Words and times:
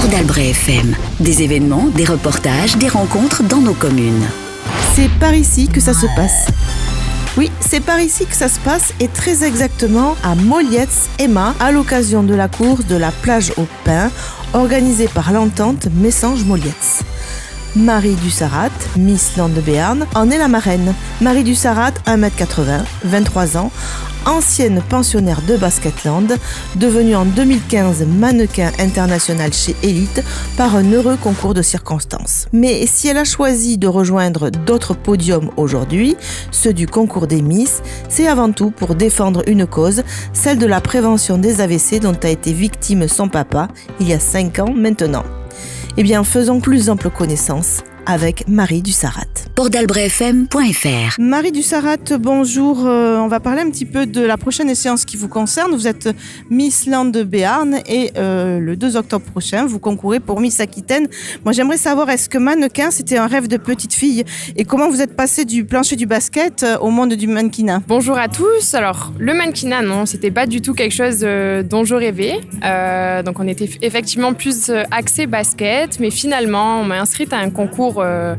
FM. 0.00 0.94
Des 1.18 1.42
événements, 1.42 1.86
des 1.88 2.04
reportages, 2.04 2.76
des 2.76 2.86
rencontres 2.88 3.42
dans 3.42 3.60
nos 3.60 3.74
communes. 3.74 4.28
C'est 4.94 5.10
par 5.18 5.34
ici 5.34 5.66
que 5.66 5.80
ça 5.80 5.92
se 5.92 6.06
passe. 6.14 6.46
Oui, 7.36 7.50
c'est 7.58 7.80
par 7.80 7.98
ici 7.98 8.24
que 8.24 8.36
ça 8.36 8.48
se 8.48 8.60
passe 8.60 8.94
et 9.00 9.08
très 9.08 9.42
exactement 9.42 10.14
à 10.22 10.36
Molietz, 10.36 11.08
Emma, 11.18 11.54
à 11.58 11.72
l'occasion 11.72 12.22
de 12.22 12.34
la 12.34 12.46
course 12.46 12.86
de 12.86 12.94
la 12.94 13.10
plage 13.10 13.52
au 13.56 13.66
pain 13.84 14.10
organisée 14.54 15.08
par 15.08 15.32
l'entente 15.32 15.88
Messange-Molietz. 15.92 17.02
Marie 17.78 18.16
Dussarat, 18.16 18.72
Miss 18.96 19.36
Land 19.36 19.50
de 19.50 19.60
Béarn, 19.60 20.04
en 20.16 20.30
est 20.30 20.38
la 20.38 20.48
marraine. 20.48 20.94
Marie 21.20 21.44
Dussarat, 21.44 21.92
1m80, 22.06 22.80
23 23.04 23.56
ans, 23.56 23.70
ancienne 24.26 24.82
pensionnaire 24.88 25.42
de 25.42 25.56
Basketland, 25.56 26.36
devenue 26.74 27.14
en 27.14 27.24
2015 27.24 28.04
mannequin 28.04 28.72
international 28.80 29.52
chez 29.52 29.76
Elite 29.84 30.24
par 30.56 30.74
un 30.74 30.90
heureux 30.90 31.16
concours 31.22 31.54
de 31.54 31.62
circonstances. 31.62 32.48
Mais 32.52 32.84
si 32.86 33.06
elle 33.06 33.16
a 33.16 33.24
choisi 33.24 33.78
de 33.78 33.86
rejoindre 33.86 34.50
d'autres 34.50 34.94
podiums 34.94 35.50
aujourd'hui, 35.56 36.16
ceux 36.50 36.72
du 36.72 36.88
concours 36.88 37.28
des 37.28 37.42
Miss, 37.42 37.82
c'est 38.08 38.26
avant 38.26 38.50
tout 38.50 38.72
pour 38.72 38.96
défendre 38.96 39.44
une 39.46 39.66
cause, 39.66 40.02
celle 40.32 40.58
de 40.58 40.66
la 40.66 40.80
prévention 40.80 41.38
des 41.38 41.60
AVC 41.60 42.00
dont 42.00 42.18
a 42.24 42.28
été 42.28 42.52
victime 42.52 43.06
son 43.06 43.28
papa 43.28 43.68
il 44.00 44.08
y 44.08 44.14
a 44.14 44.18
5 44.18 44.58
ans 44.58 44.74
maintenant. 44.74 45.22
Eh 46.00 46.04
bien, 46.04 46.22
faisons 46.22 46.60
plus 46.60 46.90
ample 46.90 47.10
connaissance 47.10 47.82
avec 48.06 48.46
Marie 48.46 48.82
Dussarat. 48.82 49.47
Port-d'Albret-FM.fr 49.58 51.16
Marie 51.18 51.50
Dussarat, 51.50 51.96
bonjour. 52.20 52.86
Euh, 52.86 53.16
on 53.16 53.26
va 53.26 53.40
parler 53.40 53.62
un 53.62 53.70
petit 53.70 53.86
peu 53.86 54.06
de 54.06 54.20
la 54.20 54.36
prochaine 54.36 54.72
séance 54.76 55.04
qui 55.04 55.16
vous 55.16 55.26
concerne. 55.26 55.72
Vous 55.72 55.88
êtes 55.88 56.10
Miss 56.48 56.86
Land 56.86 57.06
de 57.06 57.24
Béarn 57.24 57.80
et 57.88 58.12
euh, 58.16 58.60
le 58.60 58.76
2 58.76 58.94
octobre 58.94 59.24
prochain, 59.24 59.66
vous 59.66 59.80
concourez 59.80 60.20
pour 60.20 60.38
Miss 60.40 60.60
Aquitaine. 60.60 61.08
Moi, 61.44 61.52
j'aimerais 61.52 61.76
savoir, 61.76 62.08
est-ce 62.08 62.28
que 62.28 62.38
mannequin, 62.38 62.92
c'était 62.92 63.18
un 63.18 63.26
rêve 63.26 63.48
de 63.48 63.56
petite 63.56 63.94
fille? 63.94 64.22
Et 64.54 64.64
comment 64.64 64.88
vous 64.88 65.02
êtes 65.02 65.16
passé 65.16 65.44
du 65.44 65.64
plancher 65.64 65.96
du 65.96 66.06
basket 66.06 66.62
euh, 66.62 66.78
au 66.78 66.90
monde 66.90 67.14
du 67.14 67.26
mannequinat? 67.26 67.82
Bonjour 67.88 68.16
à 68.16 68.28
tous. 68.28 68.74
Alors, 68.74 69.12
le 69.18 69.34
mannequinat, 69.34 69.82
non, 69.82 70.06
c'était 70.06 70.30
pas 70.30 70.46
du 70.46 70.60
tout 70.60 70.74
quelque 70.74 70.94
chose 70.94 71.22
euh, 71.24 71.64
dont 71.64 71.84
je 71.84 71.96
rêvais. 71.96 72.42
Euh, 72.64 73.24
donc, 73.24 73.40
on 73.40 73.48
était 73.48 73.68
effectivement 73.82 74.34
plus 74.34 74.70
axé 74.92 75.26
basket, 75.26 75.98
mais 75.98 76.10
finalement, 76.10 76.82
on 76.82 76.84
m'a 76.84 77.00
inscrite 77.00 77.32
à 77.32 77.38
un 77.38 77.50
concours, 77.50 77.96
euh, 77.98 78.36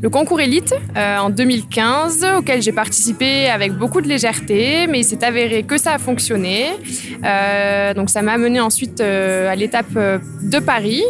le 0.00 0.08
concours 0.08 0.40
élite, 0.40 0.61
euh, 0.96 1.18
en 1.18 1.30
2015, 1.30 2.26
auquel 2.38 2.62
j'ai 2.62 2.72
participé 2.72 3.48
avec 3.48 3.72
beaucoup 3.72 4.00
de 4.00 4.08
légèreté, 4.08 4.86
mais 4.88 5.00
il 5.00 5.04
s'est 5.04 5.24
avéré 5.24 5.62
que 5.62 5.78
ça 5.78 5.92
a 5.92 5.98
fonctionné. 5.98 6.66
Euh, 7.24 7.94
donc, 7.94 8.10
ça 8.10 8.22
m'a 8.22 8.32
amené 8.32 8.60
ensuite 8.60 9.00
euh, 9.00 9.50
à 9.50 9.56
l'étape 9.56 9.86
euh, 9.96 10.18
de 10.42 10.58
Paris. 10.58 11.02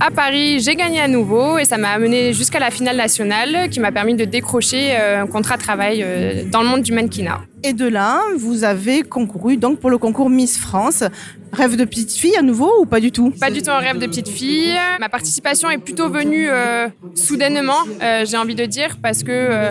À 0.00 0.10
Paris, 0.10 0.60
j'ai 0.60 0.74
gagné 0.74 1.00
à 1.00 1.08
nouveau 1.08 1.58
et 1.58 1.64
ça 1.64 1.78
m'a 1.78 1.90
amené 1.90 2.32
jusqu'à 2.32 2.58
la 2.58 2.70
finale 2.70 2.96
nationale 2.96 3.68
qui 3.70 3.80
m'a 3.80 3.92
permis 3.92 4.14
de 4.14 4.24
décrocher 4.24 4.96
euh, 4.96 5.22
un 5.22 5.26
contrat 5.26 5.56
de 5.56 5.62
travail 5.62 6.02
euh, 6.02 6.44
dans 6.50 6.62
le 6.62 6.68
monde 6.68 6.82
du 6.82 6.92
mannequinat. 6.92 7.40
Et 7.62 7.72
de 7.72 7.86
là, 7.86 8.20
vous 8.36 8.64
avez 8.64 9.02
concouru 9.02 9.56
donc 9.56 9.80
pour 9.80 9.88
le 9.88 9.96
concours 9.96 10.28
Miss 10.28 10.58
France. 10.58 11.04
Rêve 11.52 11.76
de 11.76 11.84
petite 11.84 12.12
fille 12.12 12.36
à 12.36 12.42
nouveau 12.42 12.70
ou 12.80 12.84
pas 12.86 13.00
du 13.00 13.12
tout? 13.12 13.30
Pas 13.40 13.50
du 13.50 13.62
tout 13.62 13.70
un 13.70 13.78
rêve 13.78 13.98
de 13.98 14.06
petite 14.06 14.28
fille. 14.28 14.76
Ma 14.98 15.08
participation 15.08 15.70
est 15.70 15.78
plutôt 15.78 16.10
venue 16.10 16.48
euh, 16.50 16.88
soudainement, 17.14 17.78
euh, 18.02 18.24
j'ai 18.26 18.36
envie 18.36 18.56
de 18.56 18.66
dire, 18.66 18.98
parce 19.00 19.22
que 19.22 19.30
euh, 19.30 19.70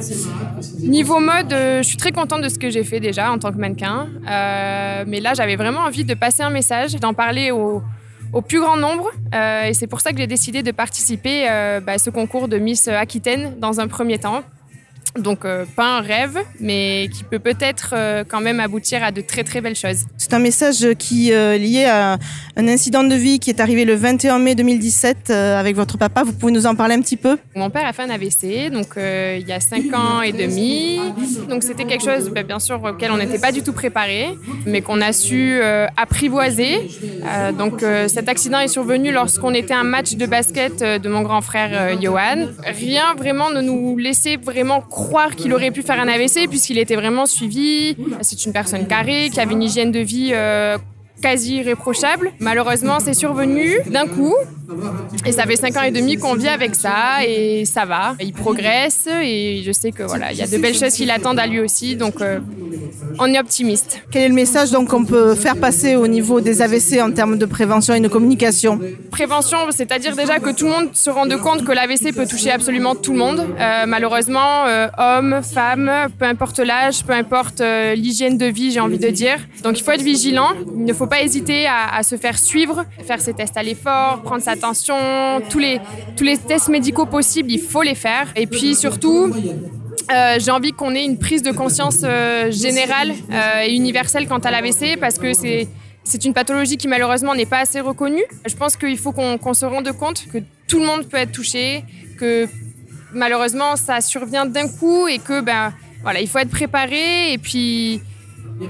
niveau 0.79 1.19
mode, 1.19 1.51
je 1.51 1.83
suis 1.83 1.97
très 1.97 2.11
contente 2.11 2.41
de 2.41 2.47
ce 2.47 2.57
que 2.57 2.69
j'ai 2.69 2.85
fait 2.85 3.01
déjà 3.01 3.31
en 3.31 3.37
tant 3.37 3.51
que 3.51 3.57
mannequin. 3.57 4.07
Mais 5.05 5.19
là, 5.19 5.33
j'avais 5.35 5.57
vraiment 5.57 5.81
envie 5.81 6.05
de 6.05 6.13
passer 6.13 6.41
un 6.41 6.49
message, 6.49 6.95
d'en 6.95 7.13
parler 7.13 7.51
au, 7.51 7.83
au 8.33 8.41
plus 8.41 8.59
grand 8.59 8.77
nombre. 8.77 9.09
Euh, 9.33 9.65
et 9.65 9.73
c'est 9.73 9.87
pour 9.87 10.01
ça 10.01 10.11
que 10.11 10.17
j'ai 10.17 10.27
décidé 10.27 10.63
de 10.63 10.71
participer 10.71 11.49
euh, 11.49 11.79
bah, 11.79 11.93
à 11.93 11.97
ce 11.97 12.09
concours 12.09 12.47
de 12.47 12.57
Miss 12.57 12.87
Aquitaine 12.87 13.55
dans 13.59 13.79
un 13.79 13.87
premier 13.87 14.17
temps. 14.17 14.43
Donc 15.17 15.45
euh, 15.45 15.65
pas 15.75 15.97
un 15.97 16.01
rêve, 16.01 16.39
mais 16.59 17.07
qui 17.13 17.23
peut 17.23 17.37
peut-être 17.37 17.93
euh, 17.93 18.23
quand 18.27 18.41
même 18.41 18.59
aboutir 18.59 19.03
à 19.03 19.11
de 19.11 19.21
très 19.21 19.43
très 19.43 19.61
belles 19.61 19.75
choses. 19.75 20.05
C'est 20.17 20.33
un 20.33 20.39
message 20.39 20.87
qui 20.97 21.29
est 21.29 21.59
lié 21.59 21.85
à 21.85 22.17
un 22.55 22.67
incident 22.67 23.03
de 23.03 23.13
vie 23.13 23.39
qui 23.39 23.51
est 23.51 23.59
arrivé 23.59 23.85
le 23.85 23.93
21 23.93 24.39
mai 24.39 24.55
2017 24.55 25.29
euh, 25.29 25.59
avec 25.59 25.75
votre 25.75 25.97
papa. 25.99 26.23
Vous 26.23 26.33
pouvez 26.33 26.51
nous 26.51 26.65
en 26.65 26.73
parler 26.73 26.95
un 26.95 27.01
petit 27.01 27.17
peu? 27.17 27.37
Mon 27.55 27.69
père 27.69 27.85
a 27.85 27.93
fait 27.93 28.01
un 28.01 28.09
AVC, 28.09 28.71
donc 28.71 28.97
euh, 28.97 29.37
il 29.39 29.47
y 29.47 29.51
a 29.51 29.59
5 29.59 29.93
ans 29.93 30.21
et 30.23 30.31
demi. 30.31 30.99
Donc 31.47 31.61
c'était 31.61 31.85
quelque 31.85 32.03
chose, 32.03 32.29
bah, 32.29 32.41
bien 32.41 32.59
sûr, 32.59 32.81
auquel 32.83 33.11
on 33.11 33.17
n'était 33.17 33.39
pas 33.39 33.51
du 33.51 33.61
tout 33.61 33.73
préparé, 33.73 34.29
mais 34.65 34.81
qu'on 34.81 34.99
a 34.99 35.13
su 35.13 35.59
euh, 35.61 35.85
apprivoiser. 35.95 36.89
Euh, 37.25 37.51
donc 37.51 37.83
euh, 37.83 38.07
cet 38.07 38.29
accident 38.29 38.59
est 38.59 38.67
survenu 38.67 39.11
lorsqu'on 39.11 39.53
était 39.53 39.75
à 39.75 39.79
un 39.79 39.83
match 39.83 40.15
de 40.15 40.25
basket 40.25 40.81
euh, 40.81 40.97
de 40.97 41.07
mon 41.07 41.21
grand 41.21 41.41
frère 41.41 41.69
euh, 41.73 41.95
Johan. 42.01 42.47
Rien 42.65 43.13
vraiment 43.15 43.51
ne 43.51 43.61
nous 43.61 43.95
laissait 43.97 44.37
vraiment 44.37 44.81
croire 44.81 45.02
qu'il 45.35 45.53
aurait 45.53 45.71
pu 45.71 45.81
faire 45.81 45.99
un 45.99 46.07
AVC 46.07 46.47
puisqu'il 46.49 46.77
était 46.77 46.95
vraiment 46.95 47.25
suivi. 47.25 47.95
C'est 48.21 48.45
une 48.45 48.53
personne 48.53 48.87
carrée 48.87 49.29
qui 49.31 49.39
avait 49.39 49.53
une 49.53 49.63
hygiène 49.63 49.91
de 49.91 49.99
vie 49.99 50.31
euh, 50.33 50.77
quasi 51.21 51.57
irréprochable. 51.57 52.31
Malheureusement, 52.39 52.99
c'est 52.99 53.13
survenu 53.13 53.79
d'un 53.87 54.07
coup. 54.07 54.33
Et 55.25 55.31
ça 55.31 55.43
fait 55.43 55.55
cinq 55.55 55.77
ans 55.77 55.83
et 55.83 55.91
demi 55.91 56.17
qu'on 56.17 56.35
vit 56.35 56.47
avec 56.47 56.75
ça 56.75 57.25
et 57.25 57.65
ça 57.65 57.85
va. 57.85 58.15
Il 58.19 58.33
progresse 58.33 59.07
et 59.21 59.61
je 59.65 59.71
sais 59.71 59.91
que 59.91 60.03
voilà, 60.03 60.31
il 60.31 60.37
y 60.37 60.41
a 60.41 60.47
de 60.47 60.57
belles 60.57 60.75
choses 60.75 60.93
qui 60.93 61.05
l'attendent 61.05 61.39
à 61.39 61.47
lui 61.47 61.59
aussi. 61.59 61.95
Donc 61.95 62.21
euh, 62.21 62.39
on 63.19 63.27
est 63.33 63.39
optimiste. 63.39 64.01
Quel 64.11 64.23
est 64.23 64.27
le 64.27 64.33
message 64.33 64.71
donc 64.71 64.89
qu'on 64.89 65.05
peut 65.05 65.35
faire 65.35 65.57
passer 65.57 65.95
au 65.95 66.07
niveau 66.07 66.41
des 66.41 66.61
AVC 66.61 67.01
en 67.01 67.11
termes 67.11 67.37
de 67.37 67.45
prévention 67.45 67.93
et 67.93 67.99
de 67.99 68.07
communication? 68.07 68.79
Prévention, 69.11 69.57
c'est-à-dire 69.71 70.15
déjà 70.15 70.39
que 70.39 70.51
tout 70.51 70.65
le 70.65 70.71
monde 70.71 70.89
se 70.93 71.09
rende 71.09 71.35
compte 71.37 71.63
que 71.63 71.71
l'AVC 71.71 72.13
peut 72.13 72.27
toucher 72.27 72.51
absolument 72.51 72.95
tout 72.95 73.13
le 73.13 73.19
monde. 73.19 73.45
Euh, 73.59 73.85
malheureusement, 73.87 74.65
euh, 74.67 74.87
hommes, 74.97 75.41
femmes, 75.43 75.91
peu 76.19 76.25
importe 76.25 76.59
l'âge, 76.59 77.03
peu 77.03 77.13
importe 77.13 77.61
l'hygiène 77.95 78.37
de 78.37 78.45
vie, 78.45 78.71
j'ai 78.71 78.79
envie 78.79 78.99
de 78.99 79.09
dire. 79.09 79.37
Donc 79.63 79.79
il 79.79 79.83
faut 79.83 79.91
être 79.91 80.01
vigilant. 80.01 80.49
Il 80.75 80.85
ne 80.85 80.93
faut 80.93 81.07
pas 81.07 81.21
hésiter 81.21 81.65
à, 81.67 81.95
à 81.95 82.03
se 82.03 82.15
faire 82.17 82.37
suivre, 82.37 82.85
faire 83.05 83.21
ses 83.21 83.33
tests 83.33 83.57
à 83.57 83.63
l'effort, 83.63 84.21
prendre 84.23 84.41
sa 84.41 84.55
tension, 84.63 85.41
tous 85.49 85.59
les, 85.59 85.81
tous 86.15 86.23
les 86.23 86.37
tests 86.37 86.69
médicaux 86.69 87.05
possibles, 87.05 87.51
il 87.51 87.59
faut 87.59 87.81
les 87.81 87.95
faire. 87.95 88.27
Et 88.37 88.47
puis 88.47 88.75
surtout, 88.75 89.29
euh, 90.09 90.37
j'ai 90.39 90.51
envie 90.51 90.71
qu'on 90.71 90.95
ait 90.95 91.03
une 91.03 91.19
prise 91.19 91.43
de 91.43 91.51
conscience 91.51 91.99
euh, 92.03 92.49
générale 92.49 93.11
euh, 93.11 93.65
et 93.65 93.73
universelle 93.73 94.25
quant 94.27 94.39
à 94.39 94.51
l'AVC 94.51 94.97
parce 94.99 95.17
que 95.17 95.33
c'est 95.33 95.67
c'est 96.05 96.25
une 96.25 96.33
pathologie 96.33 96.75
qui 96.75 96.89
malheureusement 96.89 97.33
n'est 97.35 97.45
pas 97.45 97.59
assez 97.59 97.79
reconnue. 97.79 98.25
Je 98.45 98.55
pense 98.55 98.75
qu'il 98.77 98.97
faut 98.97 99.11
qu'on 99.11 99.37
qu'on 99.37 99.53
se 99.53 99.65
rende 99.65 99.91
compte 99.91 100.25
que 100.31 100.39
tout 100.69 100.79
le 100.79 100.85
monde 100.85 101.07
peut 101.09 101.17
être 101.17 101.33
touché, 101.33 101.83
que 102.17 102.47
malheureusement 103.13 103.75
ça 103.75 103.99
survient 103.99 104.45
d'un 104.45 104.67
coup 104.69 105.07
et 105.07 105.19
que 105.19 105.41
ben 105.41 105.73
voilà 106.03 106.21
il 106.21 106.29
faut 106.29 106.39
être 106.39 106.55
préparé 106.61 107.33
et 107.33 107.37
puis 107.37 108.01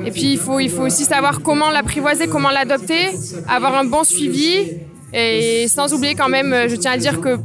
et 0.07 0.11
puis 0.11 0.33
il 0.33 0.39
faut 0.39 0.59
il 0.59 0.71
faut 0.71 0.85
aussi 0.89 1.05
savoir 1.05 1.41
comment 1.41 1.69
l'apprivoiser, 1.69 2.27
comment 2.27 2.49
l'adopter, 2.49 3.09
avoir 3.47 3.75
un 3.75 3.85
bon 3.85 4.03
suivi 4.03 4.51
et 5.13 5.67
sans 5.67 5.93
oublier 5.93 6.15
quand 6.15 6.29
même, 6.29 6.67
je 6.67 6.75
tiens 6.75 6.91
à 6.91 6.97
dire 6.97 7.21
que 7.21 7.37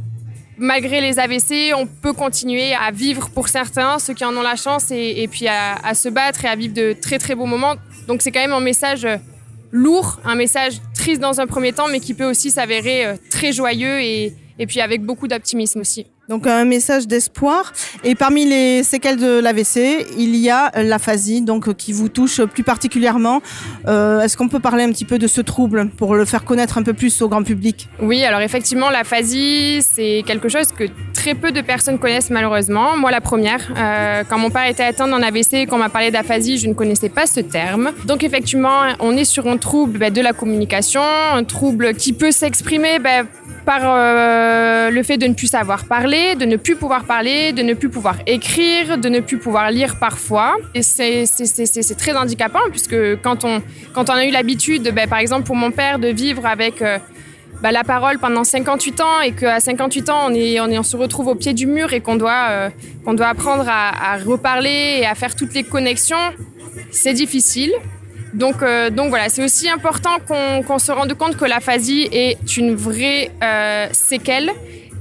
malgré 0.59 1.01
les 1.01 1.19
AVC, 1.19 1.73
on 1.75 1.87
peut 1.87 2.13
continuer 2.13 2.73
à 2.73 2.91
vivre 2.91 3.29
pour 3.29 3.47
certains, 3.47 3.97
ceux 3.99 4.13
qui 4.13 4.25
en 4.25 4.35
ont 4.35 4.41
la 4.41 4.55
chance, 4.55 4.91
et, 4.91 5.27
puis 5.31 5.47
à, 5.47 5.93
se 5.93 6.09
battre 6.09 6.45
et 6.45 6.47
à 6.47 6.55
vivre 6.55 6.73
de 6.73 6.93
très 6.93 7.17
très 7.17 7.35
beaux 7.35 7.45
moments. 7.45 7.75
Donc 8.07 8.21
c'est 8.21 8.31
quand 8.31 8.41
même 8.41 8.53
un 8.53 8.59
message 8.59 9.05
euh, 9.05 9.17
lourd, 9.71 10.19
un 10.25 10.35
message 10.35 10.81
triste 10.93 11.21
dans 11.21 11.39
un 11.39 11.47
premier 11.47 11.73
temps, 11.73 11.87
mais 11.87 11.99
qui 11.99 12.13
peut 12.13 12.29
aussi 12.29 12.51
s'avérer 12.51 13.05
euh, 13.05 13.15
très 13.29 13.51
joyeux 13.51 14.01
et 14.01 14.33
puis 14.67 14.81
avec 14.81 15.03
beaucoup 15.03 15.27
d'optimisme 15.27 15.79
aussi. 15.79 16.07
Donc 16.29 16.45
un 16.45 16.63
message 16.63 17.07
d'espoir. 17.07 17.73
Et 18.03 18.13
parmi 18.13 18.45
les 18.45 18.83
séquelles 18.83 19.17
de 19.17 19.39
l'AVC, 19.39 20.05
il 20.15 20.35
y 20.35 20.51
a 20.51 20.69
l'aphasie, 20.75 21.41
donc 21.41 21.73
qui 21.73 21.91
vous 21.91 22.07
touche 22.07 22.43
plus 22.43 22.61
particulièrement. 22.61 23.41
Euh, 23.87 24.21
Est-ce 24.21 24.37
qu'on 24.37 24.47
peut 24.47 24.59
parler 24.59 24.83
un 24.83 24.91
petit 24.91 25.05
peu 25.05 25.17
de 25.17 25.25
ce 25.25 25.41
trouble 25.41 25.89
pour 25.97 26.13
le 26.13 26.25
faire 26.25 26.45
connaître 26.45 26.77
un 26.77 26.83
peu 26.83 26.93
plus 26.93 27.23
au 27.23 27.29
grand 27.29 27.41
public? 27.41 27.89
Oui, 27.99 28.23
alors 28.23 28.41
effectivement, 28.41 28.91
l'aphasie, 28.91 29.81
c'est 29.81 30.23
quelque 30.23 30.49
chose 30.49 30.67
que 30.71 30.83
très 31.15 31.33
peu 31.33 31.51
de 31.51 31.61
personnes 31.61 31.97
connaissent 31.97 32.29
malheureusement. 32.29 32.95
Moi, 32.95 33.09
la 33.09 33.21
première. 33.21 33.61
Euh, 33.75 34.23
quand 34.29 34.37
mon 34.37 34.51
père 34.51 34.67
était 34.67 34.83
atteint 34.83 35.07
d'un 35.07 35.23
AVC 35.23 35.53
et 35.53 35.65
qu'on 35.65 35.79
m'a 35.79 35.89
parlé 35.89 36.11
d'aphasie, 36.11 36.59
je 36.59 36.67
ne 36.67 36.75
connaissais 36.75 37.09
pas 37.09 37.25
ce 37.25 37.39
terme. 37.39 37.89
Donc 38.05 38.23
effectivement, 38.23 38.81
on 38.99 39.17
est 39.17 39.25
sur 39.25 39.47
un 39.47 39.57
trouble 39.57 39.97
ben, 39.97 40.13
de 40.13 40.21
la 40.21 40.33
communication, 40.33 41.01
un 41.33 41.43
trouble 41.43 41.95
qui 41.95 42.13
peut 42.13 42.31
s'exprimer 42.31 42.99
ben, 42.99 43.25
par 43.65 43.81
euh, 43.83 44.89
le 44.89 45.03
fait 45.03 45.17
de 45.17 45.27
ne 45.27 45.33
plus 45.33 45.47
savoir 45.47 45.85
parler, 45.85 46.35
de 46.35 46.45
ne 46.45 46.55
plus 46.55 46.75
pouvoir 46.75 47.03
parler, 47.03 47.51
de 47.53 47.61
ne 47.61 47.73
plus 47.73 47.89
pouvoir 47.89 48.15
écrire, 48.27 48.97
de 48.97 49.09
ne 49.09 49.19
plus 49.19 49.37
pouvoir 49.37 49.71
lire 49.71 49.97
parfois. 49.99 50.57
Et 50.75 50.81
c'est 50.81 51.25
très 51.97 52.15
handicapant 52.15 52.59
puisque 52.69 52.95
quand 53.21 53.45
on, 53.45 53.61
quand 53.93 54.09
on 54.09 54.13
a 54.13 54.25
eu 54.25 54.31
l'habitude, 54.31 54.91
ben, 54.93 55.07
par 55.07 55.19
exemple 55.19 55.43
pour 55.43 55.55
mon 55.55 55.71
père, 55.71 55.99
de 55.99 56.07
vivre 56.07 56.45
avec... 56.45 56.81
euh, 56.81 56.97
bah, 57.61 57.73
la 57.73 57.83
parole 57.83 58.19
pendant 58.19 58.45
58 58.45 59.01
ans 59.01 59.19
et 59.21 59.33
qu'à 59.33 59.59
58 59.59 60.09
ans 60.09 60.27
on, 60.29 60.33
est, 60.33 60.61
on, 60.61 60.83
se 60.83 60.95
retrouve 60.95 61.27
au 61.27 61.35
pied 61.35 61.53
du 61.53 61.67
mur 61.67 61.91
et 61.91 61.99
qu'on 61.99 62.15
doit, 62.15 62.47
euh, 62.51 62.69
doit 63.13 63.27
apprendre 63.27 63.65
à 63.67 64.15
reparler 64.25 64.99
et 65.01 65.05
à 65.05 65.13
faire 65.13 65.35
toutes 65.35 65.53
les 65.53 65.65
connexions, 65.65 66.15
c'est 66.89 67.11
difficile. 67.11 67.73
Donc, 68.33 68.61
euh, 68.61 68.89
donc 68.89 69.09
voilà, 69.09 69.29
c'est 69.29 69.43
aussi 69.43 69.69
important 69.69 70.17
qu'on 70.27 70.79
se 70.79 70.91
rende 70.91 71.13
compte 71.15 71.35
que 71.35 71.45
l'aphasie 71.45 72.07
est 72.11 72.57
une 72.57 72.75
vraie 72.75 73.31
euh, 73.43 73.87
séquelle 73.91 74.51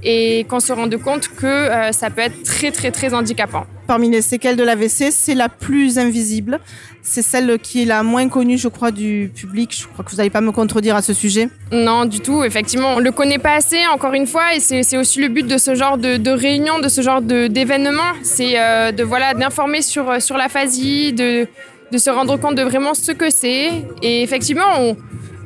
et 0.02 0.46
qu'on 0.48 0.60
se 0.60 0.72
rende 0.72 0.96
compte 0.96 1.28
que 1.28 1.46
euh, 1.46 1.92
ça 1.92 2.08
peut 2.10 2.22
être 2.22 2.42
très 2.44 2.70
très 2.70 2.90
très 2.90 3.12
handicapant. 3.12 3.66
Parmi 3.86 4.10
les 4.10 4.22
séquelles 4.22 4.56
de 4.56 4.62
l'AVC, 4.62 5.10
c'est 5.10 5.34
la 5.34 5.48
plus 5.48 5.98
invisible. 5.98 6.60
C'est 7.02 7.22
celle 7.22 7.58
qui 7.58 7.82
est 7.82 7.84
la 7.86 8.02
moins 8.02 8.28
connue, 8.28 8.58
je 8.58 8.68
crois, 8.68 8.90
du 8.90 9.32
public. 9.34 9.74
Je 9.74 9.86
crois 9.86 10.04
que 10.04 10.10
vous 10.10 10.18
n'allez 10.18 10.28
pas 10.28 10.42
me 10.42 10.52
contredire 10.52 10.94
à 10.94 11.00
ce 11.00 11.14
sujet. 11.14 11.48
Non, 11.72 12.04
du 12.04 12.20
tout. 12.20 12.44
Effectivement, 12.44 12.94
on 12.96 12.98
le 12.98 13.10
connaît 13.12 13.38
pas 13.38 13.54
assez, 13.54 13.86
encore 13.86 14.12
une 14.12 14.26
fois, 14.26 14.54
et 14.54 14.60
c'est 14.60 14.98
aussi 14.98 15.22
le 15.22 15.28
but 15.28 15.46
de 15.46 15.56
ce 15.56 15.74
genre 15.74 15.96
de, 15.96 16.18
de 16.18 16.30
réunion, 16.30 16.80
de 16.80 16.88
ce 16.88 17.00
genre 17.00 17.22
d'événement, 17.22 18.12
c'est 18.22 18.54
de 18.92 19.02
voilà 19.02 19.32
d'informer 19.32 19.80
sur 19.80 20.20
sur 20.20 20.36
l'aphasie, 20.36 21.14
de 21.14 21.48
de 21.90 21.98
se 21.98 22.10
rendre 22.10 22.36
compte 22.36 22.54
de 22.54 22.62
vraiment 22.62 22.94
ce 22.94 23.12
que 23.12 23.30
c'est. 23.30 23.70
Et 24.02 24.22
effectivement, 24.22 24.96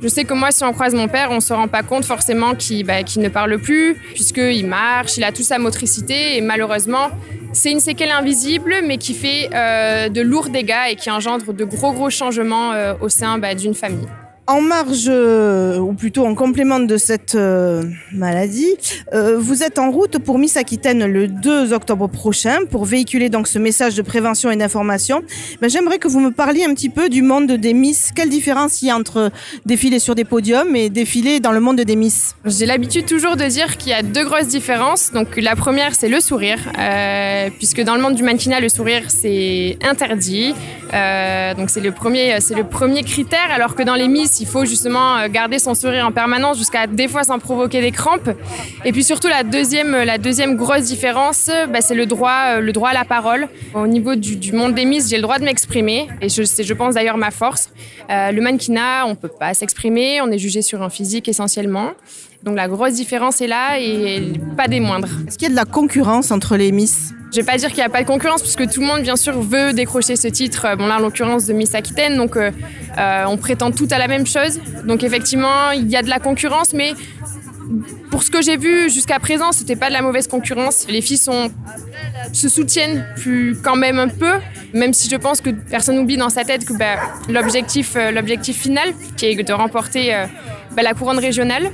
je 0.03 0.09
sais 0.09 0.25
que 0.25 0.35
moi, 0.35 0.51
si 0.51 0.65
on 0.65 0.73
croise 0.73 0.95
mon 0.95 1.07
père, 1.07 1.31
on 1.31 1.41
se 1.41 1.53
rend 1.53 1.69
pas 1.69 1.83
compte 1.83 2.05
forcément 2.05 2.55
qu'il 2.55 2.85
bah, 2.85 3.03
ne 3.17 3.29
parle 3.29 3.59
plus, 3.59 3.95
puisqu'il 4.15 4.67
marche, 4.67 5.17
il 5.17 5.25
a 5.25 5.31
toute 5.31 5.45
sa 5.45 5.59
motricité, 5.59 6.37
et 6.37 6.41
malheureusement, 6.41 7.11
c'est 7.53 7.71
une 7.71 7.81
séquelle 7.81 8.11
invisible, 8.11 8.75
mais 8.85 8.99
qui 8.99 9.15
fait 9.15 9.49
euh, 9.55 10.09
de 10.09 10.21
lourds 10.21 10.49
dégâts 10.49 10.91
et 10.91 10.97
qui 10.97 11.11
engendre 11.11 11.53
de 11.53 11.65
gros, 11.65 11.93
gros 11.93 12.11
changements 12.11 12.73
euh, 12.73 12.95
au 13.01 13.09
sein 13.09 13.39
bah, 13.39 13.55
d'une 13.55 13.75
famille. 13.75 14.09
En 14.49 14.61
marge, 14.61 15.05
euh, 15.07 15.79
ou 15.79 15.93
plutôt 15.93 16.27
en 16.27 16.35
complément 16.35 16.81
de 16.81 16.97
cette 16.97 17.37
euh, 17.37 17.85
maladie, 18.13 18.75
euh, 19.15 19.39
vous 19.39 19.63
êtes 19.63 19.79
en 19.79 19.93
route 19.93 20.19
pour 20.19 20.37
Miss 20.37 20.57
Aquitaine 20.57 21.07
le 21.07 21.29
2 21.29 21.73
octobre 21.73 22.09
prochain 22.09 22.59
pour 22.69 22.85
véhiculer 22.85 23.29
donc 23.29 23.47
ce 23.47 23.61
message 23.61 23.95
de 23.95 24.03
prévention 24.03 24.51
et 24.51 24.57
d'information. 24.57 25.23
Ben, 25.61 25.71
J'aimerais 25.71 25.99
que 25.99 26.09
vous 26.09 26.19
me 26.19 26.33
parliez 26.33 26.65
un 26.65 26.75
petit 26.75 26.89
peu 26.89 27.09
du 27.09 27.23
monde 27.23 27.53
des 27.53 27.73
Miss. 27.73 28.11
Quelle 28.17 28.31
différence 28.31 28.83
il 28.83 28.87
y 28.87 28.91
a 28.91 28.97
entre 28.97 29.31
défiler 29.65 30.01
sur 30.01 30.17
des 30.17 30.25
podiums 30.25 30.75
et 30.75 30.91
défiler 30.91 31.39
dans 31.39 31.53
le 31.53 31.61
monde 31.61 31.81
des 31.81 31.95
Miss? 31.95 32.35
J'ai 32.45 32.67
l'habitude 32.67 33.07
toujours 33.07 33.37
de 33.37 33.45
dire 33.45 33.77
qu'il 33.77 33.91
y 33.91 33.95
a 33.95 34.03
deux 34.03 34.25
grosses 34.25 34.49
différences. 34.49 35.13
Donc 35.13 35.37
la 35.37 35.55
première, 35.55 35.95
c'est 35.95 36.09
le 36.09 36.21
sourire, 36.21 36.59
puisque 37.59 37.81
dans 37.83 37.95
le 37.95 38.03
monde 38.03 38.17
du 38.17 38.25
mannequinat, 38.25 38.59
le 38.59 38.69
sourire 38.69 39.05
c'est 39.09 39.79
interdit. 39.83 40.53
donc 41.57 41.71
c'est 41.71 41.81
le 41.81 41.93
premier, 41.93 42.41
c'est 42.41 42.57
le 42.57 42.65
premier 42.65 43.05
critère, 43.05 43.53
alors 43.55 43.77
que 43.77 43.85
dans 43.85 43.95
les 43.95 44.09
Miss 44.09 44.32
il 44.41 44.47
faut 44.47 44.65
justement 44.65 45.17
euh, 45.17 45.29
garder 45.29 45.59
son 45.59 45.75
sourire 45.75 46.07
en 46.07 46.13
permanence 46.13 46.59
jusqu'à 46.59 46.87
des 46.87 47.09
fois 47.09 47.25
sans 47.25 47.39
provoquer 47.39 47.81
des 47.81 47.91
crampes. 47.91 48.31
Et 48.85 48.93
puis 48.93 49.05
surtout 49.05 49.29
la 49.29 49.43
deuxième, 49.43 49.93
la 49.93 50.19
deuxième 50.19 50.57
grosse 50.57 50.85
différence, 50.85 51.51
bah, 51.71 51.81
c'est 51.81 51.95
le 51.95 52.07
droit, 52.07 52.57
euh, 52.57 52.61
le 52.61 52.73
droit 52.73 52.91
à 52.91 52.95
la 52.95 53.05
parole. 53.05 53.49
Au 53.75 53.87
niveau 53.87 54.15
du, 54.15 54.53
monde 54.53 54.75
des 54.75 54.85
Miss, 54.85 55.09
j'ai 55.09 55.17
le 55.17 55.23
droit 55.23 55.39
de 55.39 55.45
m'exprimer 55.45 56.09
et 56.21 56.29
c'est, 56.29 56.63
je 56.63 56.75
pense 56.75 56.95
d'ailleurs 56.95 57.17
ma 57.17 57.31
force. 57.31 57.71
Euh, 58.11 58.33
le 58.33 58.41
mannequinat, 58.41 59.07
on 59.07 59.15
peut 59.15 59.29
pas 59.29 59.55
s'exprimer, 59.55 60.21
on 60.21 60.31
est 60.31 60.39
jugé 60.39 60.63
sur 60.63 60.83
un 60.83 60.91
physique 60.91 61.29
essentiellement. 61.29 61.93
Donc 62.43 62.57
la 62.57 62.69
grosse 62.69 62.95
différence 62.95 63.41
est 63.41 63.47
là 63.47 63.79
et 63.79 64.33
pas 64.57 64.69
des 64.69 64.81
moindres. 64.81 65.09
Est-ce 65.29 65.39
qu'il 65.39 65.47
y 65.49 65.51
a 65.51 65.55
de 65.55 65.57
la 65.57 65.65
concurrence 65.65 66.31
entre 66.31 66.57
les 66.57 66.73
Miss? 66.73 67.13
Je 67.33 67.37
vais 67.41 67.47
pas 67.47 67.57
dire 67.57 67.69
qu'il 67.69 67.79
n'y 67.79 67.85
a 67.85 67.89
pas 67.89 68.03
de 68.03 68.07
concurrence, 68.07 68.43
puisque 68.43 68.69
tout 68.71 68.81
le 68.81 68.87
monde, 68.87 69.03
bien 69.03 69.17
sûr, 69.17 69.41
veut 69.41 69.73
décrocher 69.73 70.17
ce 70.17 70.29
titre. 70.29 70.67
Bon, 70.77 70.87
là, 70.87 70.97
en 70.97 71.01
l'occurrence, 71.01 71.47
de 71.47 71.55
Miss 71.55 71.75
Aquitaine. 71.75 72.17
Donc, 72.17 72.37
euh, 72.37 72.51
euh, 72.99 73.25
on 73.27 73.39
prétend 73.39 73.71
tout 73.71 73.89
à 73.91 73.99
la 73.99 74.07
même 74.07 74.27
chose. 74.27 74.61
Donc, 74.85 75.03
effectivement, 75.03 75.71
il 75.71 75.91
y 75.91 75.97
a 75.97 76.03
de 76.03 76.11
la 76.11 76.19
concurrence, 76.19 76.75
mais 76.75 76.93
pour 78.11 78.23
ce 78.23 78.31
que 78.31 78.43
j'ai 78.43 78.59
vu 78.59 78.91
jusqu'à 78.91 79.19
présent, 79.19 79.53
c'était 79.53 79.77
pas 79.77 79.89
de 79.89 79.95
la 79.95 80.03
mauvaise 80.03 80.29
concurrence. 80.29 80.87
Les 80.91 81.01
filles 81.01 81.21
se 82.33 82.49
soutiennent 82.51 83.07
plus 83.17 83.57
quand 83.63 83.77
même 83.77 83.99
un 83.99 84.09
peu, 84.09 84.35
même 84.75 84.93
si 84.93 85.09
je 85.09 85.17
pense 85.17 85.41
que 85.41 85.51
personne 85.51 85.97
n'oublie 85.97 86.19
dans 86.19 86.29
sa 86.29 86.45
tête 86.45 86.67
que 86.67 86.75
bah, 86.75 86.97
euh, 87.31 88.11
l'objectif 88.13 88.59
final, 88.59 88.93
qui 89.17 89.27
est 89.27 89.43
de 89.43 89.53
remporter 89.55 90.15
bah, 90.77 90.83
la 90.83 90.95
couronne 90.95 91.19
régionale. 91.19 91.71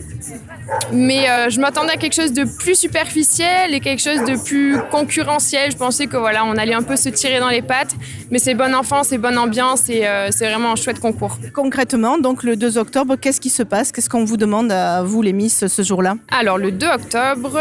Mais 0.93 1.29
euh, 1.29 1.49
je 1.49 1.61
m'attendais 1.61 1.93
à 1.93 1.97
quelque 1.97 2.15
chose 2.15 2.33
de 2.33 2.45
plus 2.45 2.75
superficiel 2.75 3.75
et 3.75 3.81
quelque 3.81 4.03
chose 4.03 4.25
de 4.25 4.43
plus 4.43 4.77
concurrentiel. 4.91 5.71
Je 5.73 5.77
pensais 5.77 6.07
que 6.07 6.17
voilà, 6.17 6.45
on 6.45 6.57
allait 6.57 6.75
un 6.75 6.83
peu 6.83 6.97
se 6.97 7.09
tirer 7.09 7.41
dans 7.41 7.49
les 7.49 7.63
pattes, 7.63 7.95
mais 8.31 8.39
c'est 8.39 8.55
bon 8.55 8.75
enfant, 8.75 9.03
c'est 9.03 9.19
bonne 9.19 9.39
ambiance 9.39 9.89
et 9.89 10.07
euh, 10.07 10.29
c'est 10.31 10.49
vraiment 10.49 10.73
un 10.73 10.77
chouette 10.77 11.01
concours. 11.01 11.39
Concrètement, 11.55 12.19
donc 12.19 12.43
le 12.43 12.57
2 12.57 12.79
octobre, 12.79 13.17
qu'est-ce 13.17 13.41
qui 13.41 13.51
se 13.51 13.63
passe? 13.63 13.93
Qu'est-ce 13.93 14.11
qu'on 14.11 14.25
vous 14.25 14.37
demande 14.37 14.71
à 14.71 15.03
vous 15.03 15.23
les 15.23 15.33
Miss 15.33 15.67
ce 15.67 15.83
jour-là? 15.83 16.17
Alors 16.31 16.59
le 16.59 16.71
2 16.71 16.87
octobre, 16.87 17.59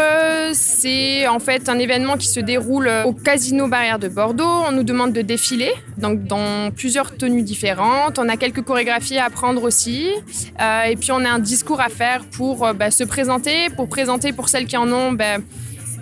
c'est 0.52 1.26
en 1.28 1.38
fait 1.38 1.68
un 1.68 1.78
événement 1.78 2.16
qui 2.16 2.28
se 2.28 2.40
déroule 2.40 2.90
au 3.06 3.12
Casino 3.12 3.68
Barrière 3.68 3.98
de 3.98 4.08
Bordeaux. 4.08 4.64
On 4.68 4.72
nous 4.72 4.82
demande 4.84 5.12
de 5.12 5.22
défiler, 5.22 5.72
donc 5.96 6.24
dans 6.24 6.70
plusieurs 6.70 7.16
tenues 7.16 7.42
différentes. 7.42 8.18
On 8.18 8.28
a 8.28 8.36
quelques 8.36 8.62
chorégraphies 8.62 9.18
à 9.18 9.26
apprendre 9.26 9.62
aussi, 9.62 10.08
euh, 10.60 10.82
et 10.82 10.96
puis 10.96 11.12
on 11.12 11.24
a 11.24 11.27
un 11.28 11.38
discours 11.38 11.80
à 11.80 11.88
faire 11.88 12.24
pour 12.24 12.72
bah, 12.74 12.90
se 12.90 13.04
présenter, 13.04 13.70
pour 13.76 13.88
présenter 13.88 14.32
pour 14.32 14.48
celles 14.48 14.66
qui 14.66 14.76
en 14.76 14.90
ont 14.92 15.12
ben, 15.12 15.42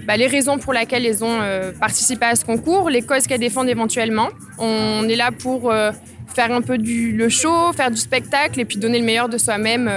ben, 0.07 0.17
les 0.17 0.29
raisons 0.29 0.59
pour 0.59 0.73
lesquelles 0.73 1.05
elles 1.05 1.25
ont 1.25 1.41
euh, 1.43 1.73
participé 1.73 2.27
à 2.27 2.37
ce 2.37 2.45
concours, 2.45 2.91
les 2.91 3.03
causes 3.03 3.27
qu'elles 3.27 3.41
défendent 3.41 3.69
éventuellement. 3.69 4.29
On 4.59 5.07
est 5.09 5.17
là 5.17 5.33
pour 5.33 5.73
euh, 5.73 5.91
faire 6.33 6.53
un 6.53 6.63
peu 6.63 6.79
du, 6.79 7.11
le 7.11 7.29
show, 7.29 7.73
faire 7.73 7.91
du 7.91 7.97
spectacle 7.97 8.61
et 8.61 8.65
puis 8.65 8.79
donner 8.79 9.01
le 9.01 9.05
meilleur 9.05 9.29
de 9.29 9.37
soi-même 9.37 9.91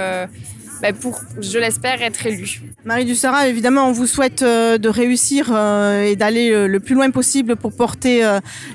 ben, 0.82 0.94
pour, 0.94 1.20
je 1.40 1.58
l'espère, 1.58 2.00
être 2.00 2.26
élu. 2.26 2.62
Marie 2.84 3.04
Dussara, 3.04 3.48
évidemment, 3.48 3.86
on 3.88 3.92
vous 3.92 4.06
souhaite 4.06 4.42
euh, 4.42 4.78
de 4.78 4.88
réussir 4.88 5.50
euh, 5.52 6.04
et 6.04 6.16
d'aller 6.16 6.50
euh, 6.50 6.66
le 6.66 6.80
plus 6.80 6.94
loin 6.94 7.10
possible 7.10 7.56
pour 7.56 7.72
porter 7.72 8.22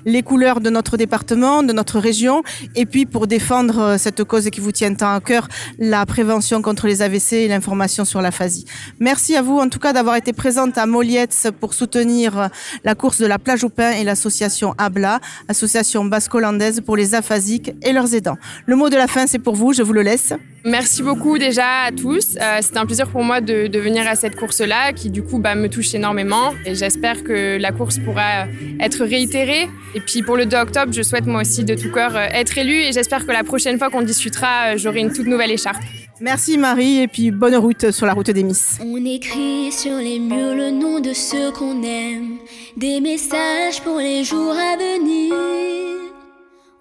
les 0.05 0.21
couleurs 0.21 0.61
de 0.61 0.69
notre 0.69 0.97
département, 0.97 1.63
de 1.63 1.73
notre 1.73 1.99
région, 1.99 2.43
et 2.75 2.85
puis 2.85 3.05
pour 3.05 3.27
défendre 3.27 3.97
cette 3.97 4.23
cause 4.23 4.49
qui 4.49 4.59
vous 4.59 4.71
tient 4.71 4.93
tant 4.93 5.13
à 5.13 5.19
cœur, 5.19 5.47
la 5.79 6.05
prévention 6.05 6.61
contre 6.61 6.87
les 6.87 7.01
AVC 7.01 7.33
et 7.33 7.47
l'information 7.47 8.05
sur 8.05 8.21
l'aphasie. 8.21 8.65
Merci 8.99 9.35
à 9.35 9.41
vous, 9.41 9.57
en 9.57 9.69
tout 9.69 9.79
cas, 9.79 9.93
d'avoir 9.93 10.15
été 10.15 10.33
présente 10.33 10.77
à 10.77 10.85
Molietz 10.85 11.47
pour 11.59 11.73
soutenir 11.73 12.49
la 12.83 12.95
course 12.95 13.19
de 13.19 13.25
la 13.25 13.39
plage 13.39 13.63
au 13.63 13.69
pain 13.69 13.91
et 13.91 14.03
l'association 14.03 14.75
ABLA, 14.77 15.19
association 15.47 16.05
basque-hollandaise 16.05 16.81
pour 16.81 16.97
les 16.97 17.15
aphasiques 17.15 17.73
et 17.81 17.93
leurs 17.93 18.13
aidants. 18.13 18.37
Le 18.65 18.75
mot 18.75 18.89
de 18.89 18.95
la 18.95 19.07
fin, 19.07 19.27
c'est 19.27 19.39
pour 19.39 19.55
vous, 19.55 19.73
je 19.73 19.83
vous 19.83 19.93
le 19.93 20.01
laisse. 20.01 20.33
Merci 20.65 21.03
beaucoup 21.03 21.37
déjà 21.37 21.83
à 21.85 21.91
tous. 21.91 22.37
C'était 22.61 22.77
un 22.77 22.85
plaisir 22.85 23.07
pour 23.07 23.23
moi 23.23 23.39
de, 23.39 23.67
de 23.67 23.79
venir 23.79 24.07
à 24.07 24.15
cette 24.15 24.35
course-là, 24.35 24.93
qui 24.93 25.11
du 25.11 25.21
coup 25.21 25.37
bah, 25.37 25.53
me 25.53 25.69
touche 25.69 25.93
énormément. 25.93 26.53
Et 26.65 26.73
j'espère 26.73 27.23
que 27.23 27.57
la 27.57 27.71
course 27.71 27.99
pourra 27.99 28.47
être 28.79 29.05
réitérée. 29.05 29.69
Et 29.93 29.99
puis 29.99 30.23
pour 30.23 30.37
le 30.37 30.45
2 30.45 30.57
octobre, 30.57 30.91
je 30.91 31.01
souhaite 31.01 31.25
moi 31.25 31.41
aussi 31.41 31.63
de 31.63 31.75
tout 31.75 31.91
cœur 31.91 32.15
euh, 32.15 32.27
être 32.31 32.57
élue. 32.57 32.81
Et 32.81 32.91
j'espère 32.91 33.25
que 33.25 33.31
la 33.31 33.43
prochaine 33.43 33.77
fois 33.77 33.89
qu'on 33.89 34.01
discutera, 34.01 34.73
euh, 34.73 34.77
j'aurai 34.77 34.99
une 34.99 35.13
toute 35.13 35.27
nouvelle 35.27 35.51
écharpe. 35.51 35.81
Merci 36.19 36.57
Marie 36.57 37.01
et 37.01 37.07
puis 37.07 37.31
bonne 37.31 37.55
route 37.55 37.91
sur 37.91 38.05
la 38.05 38.13
route 38.13 38.31
des 38.31 38.43
Miss. 38.43 38.79
On 38.81 39.05
écrit 39.05 39.71
sur 39.71 39.97
les 39.97 40.19
murs 40.19 40.55
le 40.55 40.71
nom 40.71 40.99
de 40.99 41.13
ceux 41.13 41.51
qu'on 41.51 41.83
aime, 41.83 42.37
des 42.77 43.01
messages 43.01 43.81
pour 43.83 43.99
les 43.99 44.23
jours 44.23 44.53
à 44.53 44.77
venir. 44.77 46.04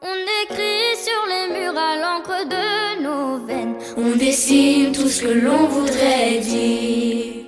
On 0.06 0.18
écrit 0.44 1.02
sur 1.02 1.22
les 1.30 1.58
murs 1.58 1.78
à 1.78 1.96
l'encre 1.96 2.46
de 2.46 3.02
nos 3.02 3.46
veines, 3.46 3.74
on 3.96 4.14
dessine 4.14 4.92
tout 4.92 5.08
ce 5.08 5.22
que 5.22 5.28
l'on 5.28 5.66
voudrait 5.66 6.40
dire. 6.40 7.44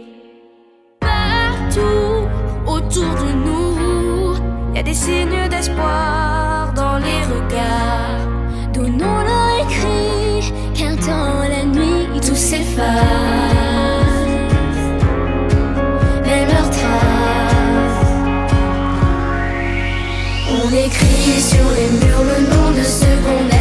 Partout 0.98 2.26
autour 2.66 3.12
de 3.24 3.32
nous, 3.44 4.74
y 4.74 4.78
a 4.78 4.82
des 4.82 4.94
signes 4.94 5.48
d'espoir 5.50 6.72
dans 6.72 6.96
les 6.96 7.22
regards. 7.34 8.26
Donnons-leur 8.72 9.66
écrit 9.66 10.50
qu'un 10.72 10.96
temps 10.96 11.46
la 11.46 11.62
nuit 11.62 12.20
tout 12.22 12.34
s'efface. 12.34 13.65
Sur 21.34 21.58
les 21.74 22.06
murs 22.06 22.22
le 22.22 22.46
nom 22.46 22.70
de 22.70 22.84
ceux 22.84 23.16
qu'on 23.24 23.55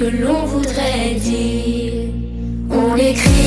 que 0.00 0.06
l'on 0.06 0.46
voudrait 0.46 1.14
dire. 1.16 1.92
On 2.70 2.96
écrit 2.96 3.39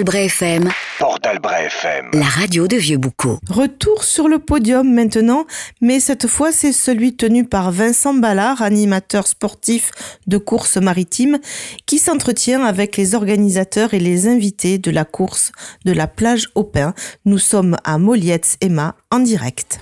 d'Albret 0.00 0.26
FM, 0.26 0.68
Port 0.98 1.18
d'Albret 1.20 1.66
FM. 1.66 2.10
la 2.12 2.24
radio 2.24 2.66
de 2.66 2.76
Vieux-Boucau. 2.76 3.38
Retour 3.48 4.04
sur 4.04 4.28
le 4.28 4.38
podium 4.38 4.92
maintenant, 4.92 5.46
mais 5.80 6.00
cette 6.00 6.26
fois 6.26 6.52
c'est 6.52 6.72
celui 6.72 7.16
tenu 7.16 7.44
par 7.44 7.70
Vincent 7.70 8.14
Ballard, 8.14 8.62
animateur 8.62 9.26
sportif 9.26 9.90
de 10.26 10.38
course 10.38 10.76
maritime, 10.76 11.38
qui 11.86 11.98
s'entretient 11.98 12.62
avec 12.64 12.96
les 12.96 13.14
organisateurs 13.14 13.94
et 13.94 14.00
les 14.00 14.26
invités 14.28 14.78
de 14.78 14.90
la 14.90 15.04
course 15.04 15.52
de 15.84 15.92
la 15.92 16.06
plage 16.06 16.48
au 16.54 16.64
Pin. 16.64 16.94
Nous 17.24 17.38
sommes 17.38 17.76
à 17.84 17.98
Molietz, 17.98 18.56
Emma, 18.60 18.94
en 19.10 19.20
direct. 19.20 19.80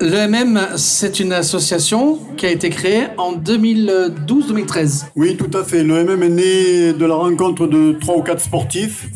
L'EMM, 0.00 0.60
c'est 0.76 1.18
une 1.18 1.32
association 1.32 2.20
qui 2.36 2.46
a 2.46 2.50
été 2.50 2.70
créée 2.70 3.08
en 3.16 3.34
2012-2013. 3.34 5.06
Oui, 5.16 5.36
tout 5.36 5.50
à 5.58 5.64
fait. 5.64 5.82
Le 5.82 6.04
MM 6.04 6.22
est 6.22 6.28
né 6.28 6.92
de 6.92 7.04
la 7.04 7.16
rencontre 7.16 7.66
de 7.66 7.96
trois 8.00 8.16
ou 8.16 8.22
quatre 8.22 8.40
sportifs, 8.40 9.08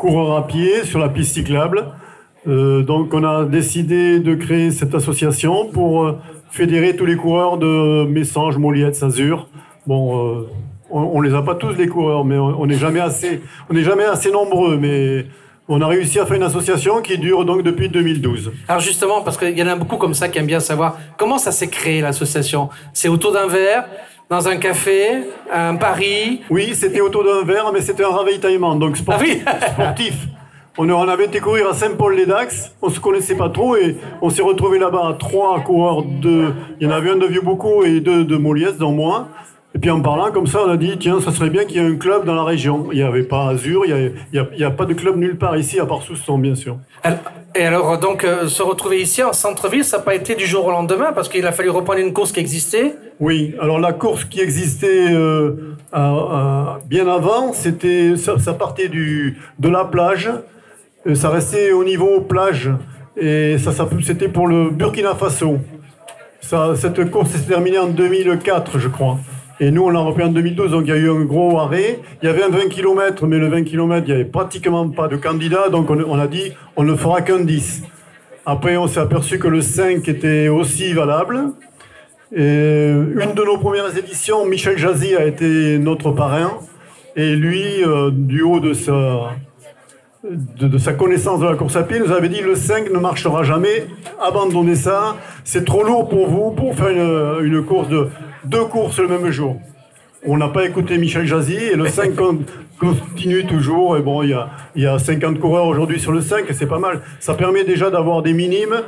coureurs 0.00 0.34
à 0.38 0.46
pied 0.46 0.84
sur 0.84 0.98
la 0.98 1.10
piste 1.10 1.34
cyclable. 1.34 1.84
Euh, 2.48 2.82
donc, 2.82 3.12
on 3.12 3.22
a 3.22 3.44
décidé 3.44 4.18
de 4.18 4.34
créer 4.34 4.70
cette 4.70 4.94
association 4.94 5.66
pour 5.66 6.04
euh, 6.04 6.18
fédérer 6.50 6.96
tous 6.96 7.04
les 7.04 7.16
coureurs 7.16 7.58
de 7.58 8.04
Messanges, 8.04 8.56
Moliette, 8.56 9.02
Azur. 9.02 9.48
Bon, 9.86 10.38
euh, 10.38 10.48
on, 10.90 11.02
on 11.02 11.20
les 11.20 11.34
a 11.34 11.42
pas 11.42 11.54
tous 11.54 11.74
les 11.76 11.86
coureurs, 11.86 12.24
mais 12.24 12.38
on 12.38 12.64
n'est 12.64 12.78
jamais 12.78 13.00
assez, 13.00 13.42
on 13.68 13.74
n'est 13.74 13.84
jamais 13.84 14.04
assez 14.04 14.30
nombreux. 14.32 14.78
Mais 14.78 15.26
on 15.68 15.80
a 15.82 15.86
réussi 15.86 16.18
à 16.18 16.26
faire 16.26 16.36
une 16.36 16.42
association 16.42 17.00
qui 17.00 17.16
dure 17.16 17.44
donc 17.44 17.62
depuis 17.62 17.88
2012. 17.88 18.50
Alors 18.66 18.80
justement, 18.80 19.20
parce 19.20 19.36
qu'il 19.36 19.56
y 19.56 19.62
en 19.62 19.68
a 19.68 19.76
beaucoup 19.76 19.98
comme 19.98 20.14
ça 20.14 20.28
qui 20.28 20.38
aiment 20.38 20.46
bien 20.46 20.60
savoir 20.60 20.98
comment 21.16 21.38
ça 21.38 21.52
s'est 21.52 21.68
créé 21.68 22.00
l'association. 22.00 22.70
C'est 22.92 23.08
autour 23.08 23.32
d'un 23.32 23.46
verre, 23.46 23.84
dans 24.30 24.46
un 24.46 24.58
café, 24.58 25.24
un 25.52 25.74
pari. 25.74 26.42
Oui, 26.50 26.70
c'était 26.74 27.00
autour 27.00 27.24
d'un 27.24 27.42
verre, 27.44 27.72
mais 27.72 27.80
c'était 27.80 28.04
un 28.04 28.10
ravitaillement, 28.10 28.76
donc 28.76 28.96
sportif. 28.96 29.42
Ah 29.44 29.56
oui 29.60 29.72
sportif. 29.72 30.14
On, 30.78 30.88
on 30.88 31.08
avait 31.08 31.24
été 31.24 31.40
courir 31.40 31.68
à 31.68 31.74
Saint-Paul-les-Dax, 31.74 32.76
on 32.80 32.90
se 32.90 33.00
connaissait 33.00 33.34
pas 33.34 33.48
trop 33.48 33.76
et 33.76 33.96
on 34.22 34.30
s'est 34.30 34.42
retrouvé 34.42 34.78
là-bas 34.78 35.08
à 35.08 35.12
trois 35.14 35.58
coureurs 35.60 36.04
de. 36.04 36.52
Il 36.80 36.86
y 36.86 36.90
en 36.90 36.94
avait 36.94 37.10
un 37.10 37.16
de 37.16 37.26
Vieux-Beaucoup 37.26 37.82
et 37.82 37.98
deux 37.98 38.24
de 38.24 38.36
Moliès, 38.36 38.78
dont 38.78 38.92
moi. 38.92 39.28
Et 39.74 39.80
puis 39.80 39.90
en 39.90 40.00
parlant 40.00 40.30
comme 40.30 40.46
ça, 40.46 40.60
on 40.64 40.70
a 40.70 40.76
dit 40.76 40.96
tiens, 40.98 41.20
ça 41.20 41.32
serait 41.32 41.50
bien 41.50 41.64
qu'il 41.64 41.82
y 41.82 41.84
ait 41.84 41.88
un 41.88 41.96
club 41.96 42.24
dans 42.24 42.34
la 42.36 42.44
région. 42.44 42.86
Il 42.92 42.98
n'y 42.98 43.04
avait 43.04 43.24
pas 43.24 43.48
Azur, 43.48 43.84
il 43.84 44.12
n'y 44.32 44.64
a, 44.64 44.70
pas 44.70 44.84
de 44.84 44.94
club 44.94 45.16
nulle 45.16 45.38
part 45.38 45.56
ici 45.56 45.80
à 45.80 45.86
part 45.86 46.02
Souston, 46.02 46.38
bien 46.38 46.54
sûr. 46.54 46.76
Et 47.56 47.64
alors, 47.64 47.98
donc, 47.98 48.22
euh, 48.22 48.46
se 48.46 48.62
retrouver 48.62 49.00
ici 49.00 49.24
en 49.24 49.32
centre-ville, 49.32 49.84
ça 49.84 49.98
n'a 49.98 50.04
pas 50.04 50.14
été 50.14 50.36
du 50.36 50.46
jour 50.46 50.66
au 50.66 50.70
lendemain 50.70 51.12
parce 51.12 51.28
qu'il 51.28 51.44
a 51.46 51.52
fallu 51.52 51.70
reprendre 51.70 51.98
une 51.98 52.12
course 52.12 52.30
qui 52.30 52.38
existait. 52.38 52.94
Oui, 53.20 53.54
alors 53.60 53.78
la 53.78 53.92
course 53.92 54.24
qui 54.24 54.40
existait 54.40 55.12
euh, 55.12 55.52
bien 56.86 57.06
avant, 57.06 57.52
c'était 57.52 58.14
ça, 58.16 58.54
partait 58.54 58.88
de 58.88 59.68
la 59.68 59.84
plage, 59.84 60.30
Euh, 61.06 61.14
ça 61.14 61.30
restait 61.30 61.72
au 61.72 61.82
niveau 61.82 62.20
plage 62.20 62.70
et 63.16 63.56
c'était 64.04 64.28
pour 64.28 64.46
le 64.46 64.68
Burkina 64.70 65.14
Faso. 65.14 65.58
Cette 66.74 67.10
course 67.10 67.30
s'est 67.30 67.46
terminée 67.46 67.78
en 67.78 67.88
2004, 67.88 68.78
je 68.78 68.88
crois. 68.88 69.18
Et 69.60 69.70
nous, 69.70 69.82
on 69.82 69.90
l'a 69.90 70.00
repris 70.00 70.24
en 70.24 70.32
2012, 70.32 70.70
donc 70.72 70.82
il 70.86 70.90
y 70.90 70.92
a 70.92 70.96
eu 70.96 71.10
un 71.10 71.24
gros 71.24 71.58
arrêt. 71.58 72.00
Il 72.22 72.26
y 72.26 72.28
avait 72.28 72.42
un 72.42 72.50
20 72.50 72.68
km, 72.68 73.26
mais 73.26 73.38
le 73.38 73.48
20 73.48 73.64
km, 73.64 74.04
il 74.06 74.14
n'y 74.14 74.20
avait 74.20 74.30
pratiquement 74.30 74.88
pas 74.90 75.08
de 75.08 75.16
candidats, 75.16 75.68
donc 75.70 75.90
on, 75.90 75.98
on 76.06 76.18
a 76.18 76.26
dit 76.26 76.52
on 76.76 76.82
ne 76.84 76.94
fera 76.94 77.22
qu'un 77.22 77.40
10. 77.40 77.82
Après, 78.46 78.76
on 78.76 78.86
s'est 78.86 79.00
aperçu 79.00 79.38
que 79.38 79.48
le 79.48 79.60
5 79.60 80.06
était 80.08 80.48
aussi 80.48 80.92
valable. 80.92 81.52
Et 82.34 82.90
une 82.90 83.34
de 83.34 83.44
nos 83.44 83.58
premières 83.58 83.96
éditions, 83.96 84.46
Michel 84.46 84.78
Jazzy 84.78 85.16
a 85.16 85.24
été 85.26 85.78
notre 85.78 86.12
parrain. 86.12 86.52
Et 87.16 87.34
lui, 87.34 87.82
euh, 87.84 88.10
du 88.12 88.42
haut 88.42 88.60
de 88.60 88.72
sa, 88.72 89.32
de, 90.24 90.78
sa 90.78 90.92
connaissance 90.92 91.40
de 91.40 91.46
la 91.46 91.56
course 91.56 91.74
à 91.76 91.82
pied, 91.82 91.98
nous 91.98 92.12
avait 92.12 92.28
dit 92.28 92.40
le 92.40 92.54
5 92.54 92.90
ne 92.92 92.98
marchera 92.98 93.42
jamais. 93.42 93.86
Abandonnez 94.22 94.76
ça. 94.76 95.16
C'est 95.44 95.64
trop 95.64 95.82
lourd 95.82 96.08
pour 96.08 96.28
vous 96.28 96.52
pour 96.52 96.76
faire 96.76 96.88
une, 96.88 97.46
une 97.46 97.64
course 97.64 97.88
de 97.88 98.08
deux 98.44 98.64
courses 98.64 99.00
le 99.00 99.08
même 99.08 99.30
jour. 99.30 99.56
On 100.24 100.36
n'a 100.36 100.48
pas 100.48 100.64
écouté 100.66 100.98
Michel 100.98 101.26
Jazzy 101.26 101.56
et 101.56 101.74
le 101.76 101.88
5 101.88 102.14
con- 102.14 102.44
continue 102.78 103.44
toujours. 103.44 103.96
Et 103.96 104.02
bon, 104.02 104.22
il 104.22 104.30
y 104.30 104.34
a, 104.34 104.50
y 104.76 104.86
a 104.86 104.98
50 105.00 105.40
coureurs 105.40 105.66
aujourd'hui 105.66 105.98
sur 105.98 106.12
le 106.12 106.20
5 106.20 106.44
et 106.48 106.52
c'est 106.52 106.66
pas 106.66 106.78
mal. 106.78 107.00
Ça 107.18 107.34
permet 107.34 107.64
déjà 107.64 107.90
d'avoir 107.90 108.22
des 108.22 108.34
minimes, 108.34 108.82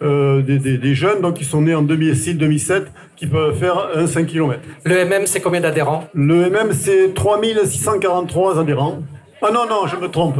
euh, 0.00 0.40
des, 0.42 0.58
des- 0.58 0.78
des 0.78 0.94
jeunes 0.94 1.20
donc, 1.20 1.34
qui 1.34 1.44
sont 1.44 1.60
nés 1.62 1.74
en 1.74 1.82
2006-2007 1.82 2.84
qui 3.16 3.26
peuvent 3.26 3.56
faire 3.56 3.88
un 3.94 4.06
5 4.06 4.26
km. 4.26 4.58
Le 4.84 5.04
MM, 5.04 5.26
c'est 5.26 5.40
combien 5.40 5.60
d'adhérents? 5.60 6.08
Le 6.14 6.48
MM, 6.50 6.72
c'est 6.72 7.14
3643 7.14 8.58
adhérents. 8.58 8.98
Ah 9.42 9.50
non, 9.52 9.66
non, 9.68 9.86
je 9.86 9.96
me 9.96 10.08
trompe. 10.08 10.38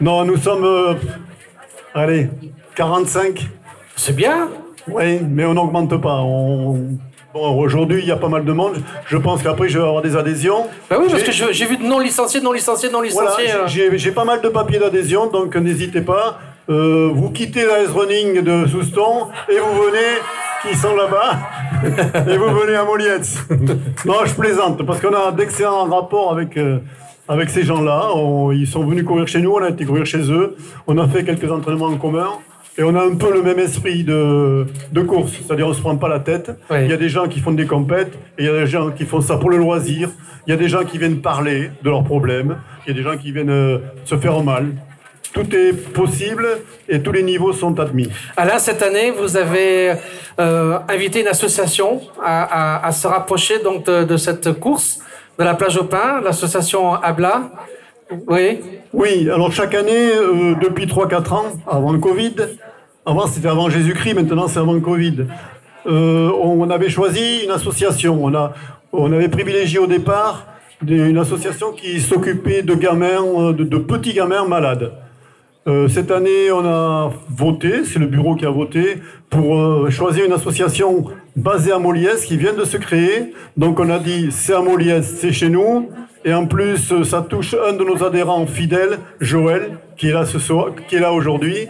Non, 0.00 0.24
nous 0.24 0.36
sommes. 0.36 0.64
euh, 0.64 0.94
allez, 1.94 2.28
45. 2.74 3.46
C'est 3.96 4.14
bien. 4.14 4.48
Oui, 4.88 5.20
mais 5.28 5.44
on 5.44 5.54
n'augmente 5.54 6.00
pas. 6.00 6.20
On... 6.22 6.74
Bon, 7.34 7.58
aujourd'hui, 7.60 8.00
il 8.02 8.06
y 8.08 8.12
a 8.12 8.16
pas 8.16 8.28
mal 8.28 8.44
de 8.46 8.52
monde. 8.52 8.76
Je 9.08 9.16
pense 9.18 9.42
qu'après, 9.42 9.68
je 9.68 9.78
vais 9.78 9.84
avoir 9.86 10.00
des 10.02 10.16
adhésions. 10.16 10.64
Bah 10.88 10.96
oui, 10.98 11.06
parce 11.10 11.22
que 11.22 11.32
J'ai- 11.32 11.66
vu 11.66 11.76
de 11.76 11.82
non 11.82 11.98
licenciés, 11.98 12.40
non 12.40 12.52
licenciés, 12.52 12.88
non 12.90 13.02
Voilà, 13.10 13.30
licenciés. 13.30 13.52
euh. 13.52 13.66
j'ai 13.66 13.98
j'ai 13.98 14.12
pas 14.12 14.24
mal 14.24 14.40
de 14.40 14.48
papiers 14.48 14.78
d'adhésion, 14.78 15.26
donc 15.28 15.54
n'hésitez 15.56 16.00
pas. 16.00 16.38
Euh, 16.68 17.10
vous 17.14 17.30
quittez 17.30 17.64
la 17.64 17.82
S-Running 17.82 18.42
de 18.42 18.66
Souston 18.66 19.28
et 19.48 19.58
vous 19.58 19.82
venez, 19.84 20.18
qui 20.62 20.76
sont 20.76 20.96
là-bas, 20.96 21.38
et 22.32 22.36
vous 22.36 22.52
venez 22.58 22.74
à 22.74 22.84
Molietz. 22.84 23.38
non, 24.04 24.24
je 24.24 24.34
plaisante, 24.34 24.84
parce 24.84 25.00
qu'on 25.00 25.14
a 25.14 25.30
d'excellents 25.30 25.84
rapports 25.84 26.32
avec, 26.32 26.56
euh, 26.56 26.78
avec 27.28 27.50
ces 27.50 27.62
gens-là. 27.62 28.08
Ils 28.52 28.66
sont 28.66 28.84
venus 28.84 29.04
courir 29.04 29.28
chez 29.28 29.40
nous, 29.40 29.52
on 29.52 29.62
a 29.62 29.70
été 29.70 29.84
courir 29.84 30.04
chez 30.06 30.30
eux, 30.30 30.56
on 30.88 30.98
a 30.98 31.06
fait 31.06 31.22
quelques 31.22 31.50
entraînements 31.50 31.86
en 31.86 31.98
commun. 31.98 32.28
Et 32.78 32.82
on 32.82 32.94
a 32.94 33.02
un 33.02 33.14
peu 33.14 33.32
le 33.32 33.42
même 33.42 33.58
esprit 33.58 34.04
de, 34.04 34.66
de 34.92 35.00
course, 35.00 35.32
c'est-à-dire 35.32 35.66
on 35.66 35.72
se 35.72 35.80
prend 35.80 35.96
pas 35.96 36.08
la 36.08 36.20
tête. 36.20 36.50
Oui. 36.68 36.78
Il 36.82 36.90
y 36.90 36.92
a 36.92 36.98
des 36.98 37.08
gens 37.08 37.26
qui 37.26 37.40
font 37.40 37.52
des 37.52 37.64
compètes, 37.64 38.12
et 38.36 38.42
il 38.42 38.46
y 38.46 38.50
a 38.50 38.52
des 38.52 38.66
gens 38.66 38.90
qui 38.90 39.04
font 39.06 39.22
ça 39.22 39.38
pour 39.38 39.48
le 39.48 39.56
loisir. 39.56 40.10
Il 40.46 40.50
y 40.50 40.52
a 40.52 40.56
des 40.56 40.68
gens 40.68 40.84
qui 40.84 40.98
viennent 40.98 41.22
parler 41.22 41.70
de 41.82 41.90
leurs 41.90 42.04
problèmes, 42.04 42.58
il 42.84 42.88
y 42.88 42.92
a 42.92 42.94
des 42.94 43.02
gens 43.02 43.16
qui 43.16 43.32
viennent 43.32 43.50
euh, 43.50 43.78
se 44.04 44.16
faire 44.16 44.42
mal. 44.44 44.74
Tout 45.36 45.54
est 45.54 45.74
possible 45.92 46.46
et 46.88 46.98
tous 47.02 47.12
les 47.12 47.22
niveaux 47.22 47.52
sont 47.52 47.78
admis. 47.78 48.08
Alain, 48.38 48.58
cette 48.58 48.82
année, 48.82 49.08
vous 49.10 49.36
avez 49.36 49.92
euh, 50.40 50.78
invité 50.88 51.20
une 51.20 51.28
association 51.36 52.00
à, 52.24 52.34
à- 52.76 52.86
à 52.88 52.92
se 52.92 53.06
rapprocher 53.06 53.58
donc 53.62 53.84
de, 53.84 54.04
de 54.04 54.16
cette 54.16 54.48
course 54.58 54.88
de 55.38 55.44
la 55.44 55.54
plage 55.54 55.76
au 55.76 55.84
pain, 55.84 56.22
l'association 56.24 56.94
Abla. 56.94 57.50
Oui. 58.26 58.60
Oui, 58.94 59.28
alors 59.34 59.52
chaque 59.52 59.74
année, 59.74 60.08
euh, 60.14 60.54
depuis 60.62 60.86
3-4 60.86 61.34
ans, 61.34 61.44
avant 61.66 61.92
le 61.92 61.98
Covid, 61.98 62.34
avant 63.04 63.26
c'était 63.26 63.48
avant 63.48 63.68
Jésus-Christ, 63.68 64.14
maintenant 64.14 64.48
c'est 64.48 64.58
avant 64.60 64.72
le 64.72 64.80
Covid, 64.80 65.26
euh, 65.86 66.30
on 66.40 66.70
avait 66.70 66.88
choisi 66.88 67.42
une 67.44 67.50
association. 67.50 68.24
On, 68.24 68.34
a, 68.34 68.54
on 68.92 69.12
avait 69.12 69.28
privilégié 69.28 69.78
au 69.78 69.86
départ 69.86 70.46
des- 70.80 70.96
une 71.12 71.18
association 71.18 71.72
qui 71.72 72.00
s'occupait 72.00 72.62
de 72.62 72.74
gamins, 72.74 73.52
de, 73.52 73.64
de 73.64 73.78
petits 73.78 74.14
gamins 74.14 74.46
malades. 74.46 74.92
Euh, 75.68 75.88
cette 75.88 76.12
année, 76.12 76.52
on 76.52 76.64
a 76.64 77.12
voté, 77.28 77.84
c'est 77.84 77.98
le 77.98 78.06
bureau 78.06 78.36
qui 78.36 78.46
a 78.46 78.50
voté, 78.50 78.98
pour 79.28 79.58
euh, 79.58 79.90
choisir 79.90 80.24
une 80.24 80.32
association 80.32 81.06
basée 81.34 81.72
à 81.72 81.80
Moliès 81.80 82.24
qui 82.24 82.36
vient 82.36 82.52
de 82.52 82.64
se 82.64 82.76
créer. 82.76 83.32
Donc 83.56 83.80
on 83.80 83.90
a 83.90 83.98
dit, 83.98 84.28
c'est 84.30 84.54
à 84.54 84.60
Moliès, 84.60 85.04
c'est 85.18 85.32
chez 85.32 85.48
nous. 85.48 85.90
Et 86.24 86.32
en 86.32 86.46
plus, 86.46 86.92
euh, 86.92 87.02
ça 87.02 87.20
touche 87.20 87.56
un 87.68 87.72
de 87.72 87.82
nos 87.82 88.04
adhérents 88.04 88.46
fidèles, 88.46 88.98
Joël, 89.20 89.78
qui 89.96 90.08
est 90.08 90.12
là, 90.12 90.24
ce 90.24 90.38
soir, 90.38 90.68
qui 90.86 90.96
est 90.96 91.00
là 91.00 91.12
aujourd'hui. 91.12 91.66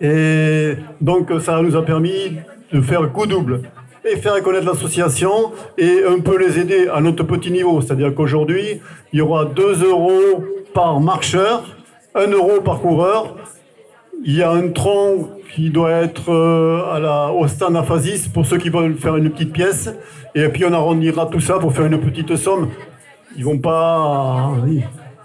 Et 0.00 0.74
donc 1.00 1.32
ça 1.40 1.60
nous 1.60 1.74
a 1.74 1.84
permis 1.84 2.36
de 2.72 2.80
faire 2.80 3.10
coup 3.10 3.26
double 3.26 3.62
et 4.04 4.16
faire 4.16 4.40
connaître 4.42 4.66
l'association 4.66 5.52
et 5.78 6.02
un 6.06 6.20
peu 6.20 6.38
les 6.38 6.58
aider 6.58 6.88
à 6.92 7.00
notre 7.00 7.24
petit 7.24 7.50
niveau. 7.50 7.80
C'est-à-dire 7.80 8.14
qu'aujourd'hui, 8.14 8.80
il 9.12 9.18
y 9.18 9.22
aura 9.22 9.44
2 9.44 9.84
euros 9.84 10.44
par 10.72 11.00
marcheur, 11.00 11.64
1 12.14 12.28
euro 12.28 12.60
par 12.60 12.80
coureur. 12.80 13.36
Il 14.24 14.36
y 14.36 14.42
a 14.42 14.50
un 14.50 14.68
tronc 14.68 15.30
qui 15.54 15.70
doit 15.70 15.92
être 15.92 16.32
euh, 16.32 16.92
à 16.92 16.98
la, 16.98 17.32
au 17.32 17.46
pour 18.32 18.46
ceux 18.46 18.58
qui 18.58 18.70
veulent 18.70 18.96
faire 18.96 19.16
une 19.16 19.30
petite 19.30 19.52
pièce. 19.52 19.90
Et 20.34 20.48
puis 20.48 20.64
on 20.64 20.72
arrondira 20.72 21.26
tout 21.26 21.40
ça 21.40 21.58
pour 21.58 21.72
faire 21.72 21.86
une 21.86 22.00
petite 22.00 22.36
somme. 22.36 22.70
Ils 23.36 23.44
vont 23.44 23.58
pas, 23.58 24.52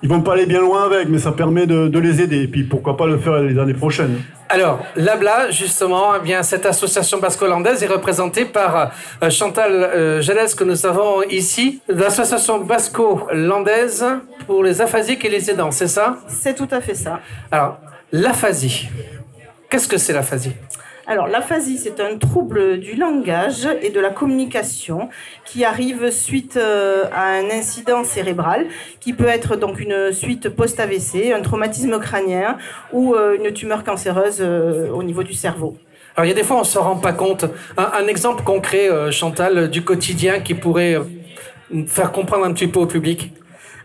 ils 0.02 0.10
vont 0.10 0.22
pas 0.22 0.34
aller 0.34 0.46
bien 0.46 0.62
loin 0.62 0.86
avec, 0.86 1.10
mais 1.10 1.20
ça 1.20 1.32
permet 1.32 1.66
de, 1.66 1.88
de 1.88 2.00
les 2.00 2.22
aider. 2.22 2.44
Et 2.44 2.48
puis 2.48 2.64
pourquoi 2.64 2.96
pas 2.98 3.08
le 3.08 3.18
faire 3.18 3.40
les 3.40 3.60
années 3.60 3.74
prochaines. 3.74 4.22
Alors, 4.52 4.80
l'ABLA, 4.96 5.52
justement, 5.52 6.16
eh 6.16 6.24
bien, 6.24 6.42
cette 6.42 6.66
association 6.66 7.20
basco-hollandaise 7.20 7.84
est 7.84 7.88
représentée 7.88 8.46
par 8.46 8.92
euh, 9.22 9.30
Chantal 9.30 9.72
euh, 9.72 10.22
que 10.58 10.64
nous 10.64 10.86
avons 10.88 11.22
ici, 11.30 11.82
l'association 11.88 12.60
basco-hollandaise 12.60 14.04
pour 14.48 14.64
les 14.64 14.82
aphasiques 14.82 15.24
et 15.24 15.30
les 15.30 15.52
aidants, 15.52 15.70
c'est 15.70 15.88
ça? 15.88 16.18
C'est 16.28 16.56
tout 16.56 16.68
à 16.72 16.82
fait 16.82 16.96
ça. 16.96 17.20
Alors, 17.52 17.78
l'aphasie, 18.12 18.90
qu'est-ce 19.70 19.88
que 19.88 19.98
c'est 19.98 20.14
l'aphasie 20.14 20.54
Alors, 21.10 21.28
l'aphasie, 21.28 21.80
c'est 21.80 22.00
un 22.02 22.20
trouble 22.20 22.78
du 22.78 22.94
langage 22.94 23.68
et 23.82 23.90
de 23.90 24.00
la 24.00 24.12
communication 24.12 25.10
qui 25.44 25.66
arrive 25.66 26.12
suite 26.12 26.56
euh, 26.56 27.06
à 27.12 27.30
un 27.30 27.50
incident 27.50 28.04
cérébral 28.04 28.68
qui 29.00 29.14
peut 29.14 29.26
être 29.26 29.56
donc 29.56 29.80
une 29.80 30.14
suite 30.14 30.50
post-AVC, 30.50 31.34
un 31.34 31.42
traumatisme 31.42 31.98
crânien 31.98 32.60
ou 32.94 33.16
euh, 33.16 33.36
une 33.40 33.52
tumeur 33.52 33.84
cancéreuse 33.84 34.38
euh, 34.40 34.92
au 34.92 35.02
niveau 35.02 35.24
du 35.24 35.34
cerveau. 35.34 35.76
Alors, 36.16 36.28
il 36.28 36.30
y 36.30 36.32
a 36.32 36.36
des 36.36 36.44
fois, 36.44 36.58
on 36.58 36.60
ne 36.60 36.66
se 36.66 36.78
rend 36.78 36.98
pas 36.98 37.14
compte. 37.14 37.46
Un, 37.76 37.90
un 37.92 38.06
exemple 38.06 38.44
concret, 38.44 38.88
Chantal, 39.12 39.72
du 39.72 39.84
quotidien 39.84 40.42
qui 40.42 40.54
pourrait 40.54 41.00
faire 41.88 42.12
comprendre 42.12 42.46
un 42.46 42.54
petit 42.54 42.68
peu 42.68 42.82
au 42.82 42.86
public? 42.86 43.32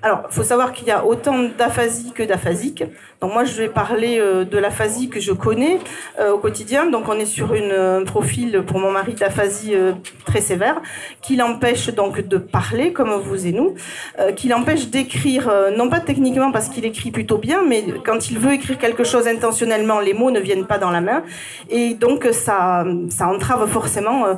Alors, 0.04 0.24
il 0.30 0.34
faut 0.34 0.42
savoir 0.42 0.74
qu'il 0.74 0.86
y 0.86 0.90
a 0.90 1.02
autant 1.06 1.44
d'aphasie 1.56 2.12
que 2.12 2.22
d'aphasiques. 2.22 2.84
Moi, 3.28 3.44
je 3.44 3.54
vais 3.54 3.68
parler 3.68 4.18
euh, 4.18 4.44
de 4.44 4.58
l'aphasie 4.58 5.08
que 5.08 5.20
je 5.20 5.32
connais 5.32 5.78
euh, 6.20 6.32
au 6.32 6.38
quotidien. 6.38 6.86
Donc 6.86 7.08
on 7.08 7.18
est 7.18 7.26
sur 7.26 7.54
une, 7.54 7.72
un 7.72 8.04
profil 8.04 8.62
pour 8.66 8.78
mon 8.78 8.90
mari 8.90 9.14
d'aphasie 9.14 9.74
euh, 9.74 9.92
très 10.24 10.40
sévère, 10.40 10.80
qui 11.22 11.36
l'empêche 11.36 11.88
donc 11.94 12.20
de 12.20 12.38
parler 12.38 12.92
comme 12.92 13.12
vous 13.14 13.46
et 13.46 13.52
nous, 13.52 13.74
euh, 14.18 14.32
qui 14.32 14.48
l'empêche 14.48 14.88
d'écrire, 14.88 15.48
euh, 15.48 15.70
non 15.76 15.88
pas 15.88 16.00
techniquement 16.00 16.52
parce 16.52 16.68
qu'il 16.68 16.84
écrit 16.84 17.10
plutôt 17.10 17.38
bien, 17.38 17.62
mais 17.66 17.84
quand 18.04 18.30
il 18.30 18.38
veut 18.38 18.52
écrire 18.52 18.78
quelque 18.78 19.04
chose 19.04 19.26
intentionnellement, 19.26 20.00
les 20.00 20.14
mots 20.14 20.30
ne 20.30 20.40
viennent 20.40 20.66
pas 20.66 20.78
dans 20.78 20.90
la 20.90 21.00
main. 21.00 21.22
Et 21.70 21.94
donc 21.94 22.28
ça, 22.32 22.84
ça 23.10 23.28
entrave 23.28 23.66
forcément 23.68 24.26
euh, 24.26 24.34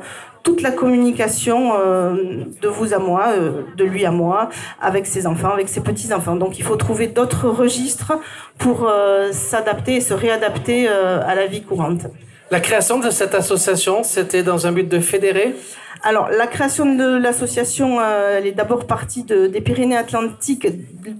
toute 0.46 0.62
la 0.62 0.70
communication 0.70 1.72
euh, 1.76 2.44
de 2.62 2.68
vous 2.68 2.94
à 2.94 2.98
moi, 2.98 3.24
euh, 3.30 3.62
de 3.76 3.82
lui 3.82 4.04
à 4.06 4.12
moi, 4.12 4.48
avec 4.80 5.04
ses 5.04 5.26
enfants, 5.26 5.50
avec 5.50 5.68
ses 5.68 5.80
petits-enfants. 5.80 6.36
Donc 6.36 6.60
il 6.60 6.62
faut 6.62 6.76
trouver 6.76 7.08
d'autres 7.08 7.48
registres 7.48 8.12
pour 8.58 8.88
euh, 8.88 9.32
s'adapter 9.32 9.96
et 9.96 10.00
se 10.00 10.14
réadapter 10.14 10.88
euh, 10.88 11.20
à 11.26 11.34
la 11.34 11.46
vie 11.46 11.62
courante. 11.62 12.02
La 12.50 12.60
création 12.60 12.98
de 12.98 13.10
cette 13.10 13.34
association, 13.34 14.02
c'était 14.02 14.42
dans 14.42 14.66
un 14.66 14.72
but 14.72 14.88
de 14.88 15.00
fédérer? 15.00 15.54
Alors, 16.02 16.28
la 16.28 16.46
création 16.46 16.94
de 16.94 17.16
l'association, 17.16 17.98
euh, 17.98 18.38
elle 18.38 18.46
est 18.46 18.52
d'abord 18.52 18.86
partie 18.86 19.24
de- 19.24 19.46
des 19.48 19.60
Pyrénées-Atlantiques, 19.60 20.68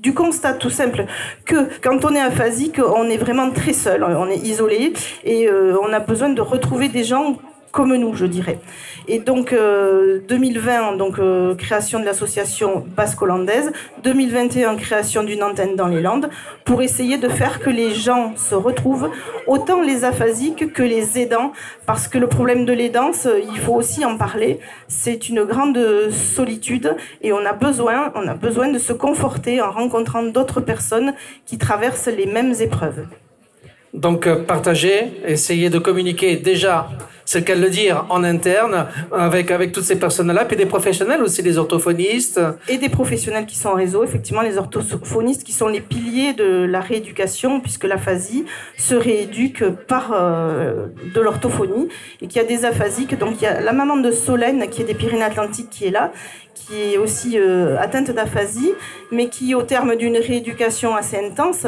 du 0.06 0.14
constat 0.14 0.52
tout 0.52 0.70
simple 0.70 1.06
que 1.44 1.56
quand 1.82 2.04
on 2.04 2.14
est 2.14 2.20
aphasique, 2.20 2.78
on 2.78 3.08
est 3.08 3.16
vraiment 3.16 3.50
très 3.50 3.72
seul, 3.72 4.04
on 4.04 4.28
est 4.28 4.36
isolé 4.36 4.92
et 5.24 5.48
euh, 5.48 5.76
on 5.82 5.92
a 5.92 5.98
besoin 5.98 6.28
de 6.28 6.40
retrouver 6.40 6.88
des 6.88 7.04
gens 7.04 7.38
comme 7.72 7.94
nous, 7.96 8.14
je 8.14 8.26
dirais. 8.26 8.58
Et 9.08 9.18
donc, 9.18 9.52
euh, 9.52 10.20
2020, 10.28 10.96
donc 10.96 11.18
euh, 11.18 11.54
création 11.54 12.00
de 12.00 12.04
l'association 12.04 12.84
basque-hollandaise, 12.96 13.72
2021, 14.02 14.76
création 14.76 15.22
d'une 15.22 15.42
antenne 15.42 15.76
dans 15.76 15.86
les 15.86 16.00
Landes, 16.00 16.28
pour 16.64 16.82
essayer 16.82 17.18
de 17.18 17.28
faire 17.28 17.60
que 17.60 17.70
les 17.70 17.94
gens 17.94 18.32
se 18.36 18.54
retrouvent, 18.54 19.10
autant 19.46 19.82
les 19.82 20.04
aphasiques 20.04 20.72
que 20.72 20.82
les 20.82 21.18
aidants, 21.18 21.52
parce 21.84 22.08
que 22.08 22.18
le 22.18 22.26
problème 22.26 22.64
de 22.64 22.72
l'aidance, 22.72 23.26
euh, 23.26 23.40
il 23.52 23.58
faut 23.58 23.74
aussi 23.74 24.04
en 24.04 24.16
parler, 24.16 24.58
c'est 24.88 25.28
une 25.28 25.44
grande 25.44 25.78
solitude 26.10 26.96
et 27.22 27.32
on 27.32 27.44
a 27.44 27.52
besoin, 27.52 28.12
on 28.14 28.26
a 28.26 28.34
besoin 28.34 28.68
de 28.68 28.78
se 28.78 28.92
conforter 28.92 29.60
en 29.60 29.70
rencontrant 29.70 30.22
d'autres 30.22 30.60
personnes 30.60 31.14
qui 31.44 31.58
traversent 31.58 32.08
les 32.08 32.26
mêmes 32.26 32.54
épreuves. 32.60 33.06
Donc, 33.96 34.26
euh, 34.26 34.44
partager, 34.44 35.22
essayer 35.26 35.70
de 35.70 35.78
communiquer 35.78 36.36
déjà, 36.36 36.88
c'est 37.26 37.46
de 37.46 37.60
le 37.60 37.68
dire, 37.68 38.06
en 38.08 38.24
interne, 38.24 38.86
avec, 39.12 39.50
avec 39.50 39.72
toutes 39.72 39.84
ces 39.84 39.98
personnes-là, 39.98 40.44
puis 40.44 40.56
des 40.56 40.64
professionnels 40.64 41.22
aussi, 41.22 41.42
des 41.42 41.58
orthophonistes. 41.58 42.40
et 42.68 42.78
des 42.78 42.88
professionnels 42.88 43.46
qui 43.46 43.56
sont 43.56 43.68
en 43.70 43.74
réseau, 43.74 44.04
effectivement 44.04 44.42
les 44.42 44.56
orthophonistes 44.56 45.42
qui 45.42 45.52
sont 45.52 45.66
les 45.66 45.80
piliers 45.80 46.32
de 46.32 46.64
la 46.64 46.80
rééducation, 46.80 47.60
puisque 47.60 47.84
l'aphasie 47.84 48.44
se 48.78 48.94
rééduque 48.94 49.64
par 49.88 50.12
euh, 50.12 50.86
de 51.14 51.20
l'orthophonie, 51.20 51.88
et 52.22 52.28
qu'il 52.28 52.40
y 52.40 52.44
a 52.44 52.48
des 52.48 52.64
aphasiques. 52.64 53.18
Donc 53.18 53.40
il 53.40 53.42
y 53.42 53.48
a 53.48 53.60
la 53.60 53.72
maman 53.72 53.96
de 53.96 54.12
Solène, 54.12 54.68
qui 54.70 54.82
est 54.82 54.86
des 54.86 54.94
Pyrénées-Atlantiques, 54.94 55.70
qui 55.70 55.86
est 55.86 55.90
là, 55.90 56.12
qui 56.54 56.94
est 56.94 56.98
aussi 56.98 57.38
euh, 57.38 57.76
atteinte 57.78 58.10
d'aphasie, 58.12 58.72
mais 59.10 59.28
qui, 59.28 59.54
au 59.54 59.62
terme 59.62 59.96
d'une 59.96 60.16
rééducation 60.16 60.94
assez 60.94 61.16
intense, 61.16 61.66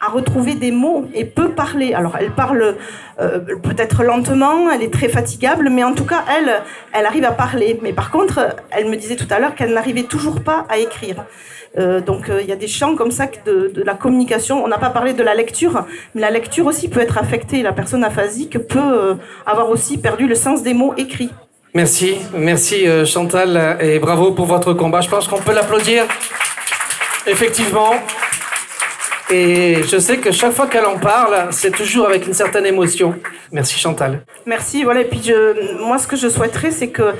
a 0.00 0.08
retrouvé 0.08 0.54
des 0.54 0.70
mots 0.70 1.06
et 1.14 1.24
peut 1.24 1.50
parler. 1.50 1.94
Alors 1.94 2.16
elle 2.18 2.30
parle 2.30 2.76
euh, 3.20 3.38
peut-être 3.62 4.04
lentement, 4.04 4.70
elle 4.70 4.82
est 4.82 4.92
très 4.92 5.08
fatigable, 5.08 5.70
mais 5.70 5.84
en 5.84 5.94
tout 5.94 6.04
cas 6.04 6.24
elle, 6.36 6.62
elle 6.92 7.06
arrive 7.06 7.24
à 7.24 7.32
parler. 7.32 7.78
Mais 7.82 7.92
par 7.92 8.10
contre, 8.10 8.56
elle 8.70 8.88
me 8.88 8.96
disait 8.96 9.16
tout 9.16 9.26
à 9.30 9.38
l'heure 9.38 9.54
qu'elle 9.54 9.72
n'arrivait 9.72 10.04
toujours 10.04 10.40
pas 10.40 10.66
à 10.68 10.78
écrire. 10.78 11.24
Euh, 11.78 12.00
donc 12.00 12.30
euh, 12.30 12.40
il 12.40 12.48
y 12.48 12.52
a 12.52 12.56
des 12.56 12.68
champs 12.68 12.94
comme 12.94 13.10
ça 13.10 13.26
de, 13.44 13.72
la 13.84 13.94
communication. 13.94 14.64
On 14.64 14.68
n'a 14.68 14.78
pas 14.78 14.90
parlé 14.90 15.12
de 15.12 15.22
la 15.22 15.34
lecture, 15.34 15.84
mais 16.14 16.20
la 16.20 16.30
lecture 16.30 16.66
aussi 16.66 16.88
peut 16.88 17.00
être 17.00 17.18
affectée. 17.18 17.62
La 17.62 17.72
personne 17.72 18.04
aphasique 18.04 18.58
peut 18.58 19.16
avoir 19.46 19.70
aussi 19.70 19.98
perdu 19.98 20.26
le 20.26 20.34
sens 20.34 20.62
des 20.62 20.74
mots 20.74 20.94
écrits. 20.96 21.30
Merci, 21.74 22.16
merci 22.34 22.86
Chantal, 23.04 23.76
et 23.80 23.98
bravo 23.98 24.32
pour 24.32 24.46
votre 24.46 24.72
combat. 24.72 25.00
Je 25.00 25.10
pense 25.10 25.28
qu'on 25.28 25.40
peut 25.40 25.54
l'applaudir. 25.54 26.04
Effectivement. 27.26 27.92
Et 29.30 29.82
je 29.82 29.98
sais 29.98 30.16
que 30.18 30.32
chaque 30.32 30.52
fois 30.52 30.66
qu'elle 30.66 30.86
en 30.86 30.98
parle, 30.98 31.48
c'est 31.50 31.70
toujours 31.70 32.06
avec 32.06 32.26
une 32.26 32.32
certaine 32.32 32.64
émotion. 32.64 33.14
Merci 33.52 33.78
Chantal. 33.78 34.22
Merci. 34.46 34.84
Voilà. 34.84 35.02
Et 35.02 35.04
puis 35.04 35.20
je, 35.22 35.78
moi, 35.82 35.98
ce 35.98 36.06
que 36.06 36.16
je 36.16 36.28
souhaiterais, 36.28 36.70
c'est 36.70 36.88
que 36.88 37.12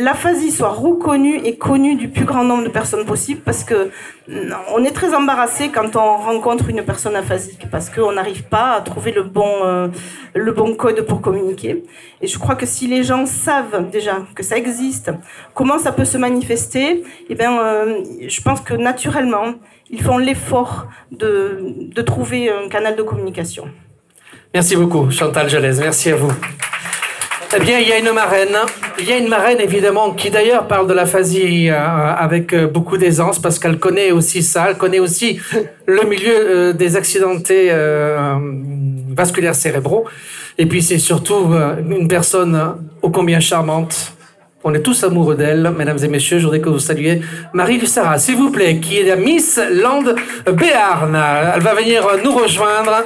l'aphasie 0.00 0.50
soit 0.50 0.70
reconnue 0.70 1.40
et 1.44 1.56
connue 1.56 1.96
du 1.96 2.08
plus 2.08 2.24
grand 2.24 2.44
nombre 2.44 2.64
de 2.64 2.68
personnes 2.68 3.04
possible, 3.04 3.40
parce 3.44 3.64
que 3.64 3.90
non, 4.28 4.56
on 4.74 4.84
est 4.84 4.92
très 4.92 5.14
embarrassé 5.14 5.70
quand 5.70 5.96
on 5.96 6.16
rencontre 6.16 6.68
une 6.68 6.82
personne 6.82 7.16
aphasique, 7.16 7.66
parce 7.70 7.90
qu'on 7.90 8.12
n'arrive 8.12 8.44
pas 8.44 8.74
à 8.74 8.80
trouver 8.80 9.12
le 9.12 9.22
bon, 9.22 9.50
euh, 9.64 9.88
le 10.34 10.52
bon 10.52 10.74
code 10.74 11.00
pour 11.02 11.20
communiquer. 11.20 11.82
Et 12.20 12.26
je 12.26 12.38
crois 12.38 12.54
que 12.54 12.66
si 12.66 12.86
les 12.86 13.02
gens 13.02 13.26
savent 13.26 13.90
déjà 13.90 14.22
que 14.34 14.42
ça 14.42 14.56
existe, 14.56 15.10
comment 15.54 15.78
ça 15.78 15.92
peut 15.92 16.04
se 16.04 16.18
manifester, 16.18 17.02
eh 17.28 17.34
bien, 17.34 17.58
euh, 17.58 18.02
je 18.26 18.40
pense 18.40 18.60
que 18.60 18.74
naturellement, 18.74 19.54
ils 19.90 20.02
font 20.02 20.18
l'effort 20.18 20.86
de, 21.10 21.58
de 21.94 22.02
trouver 22.02 22.50
un 22.50 22.68
canal 22.68 22.96
de 22.96 23.02
communication. 23.02 23.68
Merci 24.54 24.76
beaucoup 24.76 25.10
Chantal 25.10 25.48
Gelez, 25.50 25.78
merci 25.80 26.12
à 26.12 26.16
vous. 26.16 26.32
Eh 27.56 27.60
bien, 27.60 27.78
il 27.78 27.88
y 27.88 27.92
a 27.92 27.98
une 27.98 28.12
marraine. 28.12 28.56
Il 28.98 29.08
y 29.08 29.12
a 29.12 29.16
une 29.16 29.28
marraine, 29.28 29.60
évidemment, 29.60 30.12
qui 30.12 30.30
d'ailleurs 30.30 30.66
parle 30.66 30.86
de 30.86 30.94
l'aphasie 30.94 31.68
euh, 31.70 31.76
avec 31.76 32.52
euh, 32.52 32.66
beaucoup 32.66 32.96
d'aisance 32.96 33.38
parce 33.38 33.58
qu'elle 33.58 33.78
connaît 33.78 34.12
aussi 34.12 34.42
ça. 34.42 34.66
Elle 34.70 34.76
connaît 34.76 34.98
aussi 34.98 35.40
le 35.86 36.02
milieu 36.04 36.34
euh, 36.34 36.72
des 36.72 36.96
accidentés 36.96 37.68
euh, 37.70 38.36
vasculaires 39.10 39.54
cérébraux. 39.54 40.04
Et 40.58 40.66
puis, 40.66 40.82
c'est 40.82 40.98
surtout 40.98 41.52
une 41.88 42.06
personne 42.06 42.76
ô 43.02 43.10
combien 43.10 43.40
charmante. 43.40 44.12
On 44.62 44.72
est 44.72 44.80
tous 44.80 45.02
amoureux 45.04 45.34
d'elle, 45.34 45.72
mesdames 45.76 45.98
et 46.02 46.08
messieurs. 46.08 46.38
Je 46.38 46.44
voudrais 46.44 46.60
que 46.60 46.68
vous 46.68 46.78
saluiez 46.78 47.20
Marie 47.52 47.76
Lussara, 47.76 48.18
s'il 48.18 48.36
vous 48.36 48.50
plaît, 48.50 48.78
qui 48.78 48.98
est 48.98 49.02
la 49.02 49.16
Miss 49.16 49.60
Land 49.72 50.14
Béarn. 50.46 51.20
Elle 51.54 51.60
va 51.60 51.74
venir 51.74 52.06
nous 52.24 52.32
rejoindre. 52.32 53.04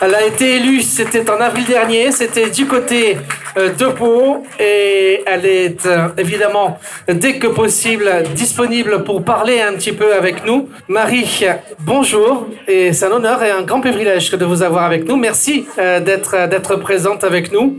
Elle 0.00 0.14
a 0.14 0.26
été 0.26 0.56
élue, 0.56 0.82
c'était 0.82 1.28
en 1.30 1.40
avril 1.40 1.64
dernier, 1.64 2.12
c'était 2.12 2.50
du 2.50 2.66
côté 2.66 3.16
de 3.56 3.86
Pau. 3.86 4.44
Et 4.58 5.22
elle 5.26 5.46
est 5.46 5.86
euh, 5.86 6.08
évidemment, 6.16 6.78
dès 7.08 7.38
que 7.38 7.46
possible, 7.46 8.10
disponible 8.34 9.04
pour 9.04 9.24
parler 9.24 9.60
un 9.60 9.74
petit 9.74 9.92
peu 9.92 10.14
avec 10.14 10.44
nous. 10.44 10.68
Marie, 10.88 11.44
bonjour. 11.80 12.46
Et 12.66 12.92
c'est 12.92 13.06
un 13.06 13.12
honneur 13.12 13.42
et 13.42 13.50
un 13.50 13.62
grand 13.62 13.80
privilège 13.80 14.30
de 14.30 14.44
vous 14.44 14.62
avoir 14.62 14.84
avec 14.84 15.06
nous. 15.06 15.16
Merci 15.16 15.66
euh, 15.78 16.00
d'être 16.00 16.48
d'être 16.48 16.76
présente 16.76 17.24
avec 17.24 17.52
nous. 17.52 17.78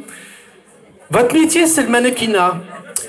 Votre 1.12 1.34
métier, 1.34 1.66
c'est 1.66 1.84
le 1.84 1.90
mannequinat. 1.90 2.62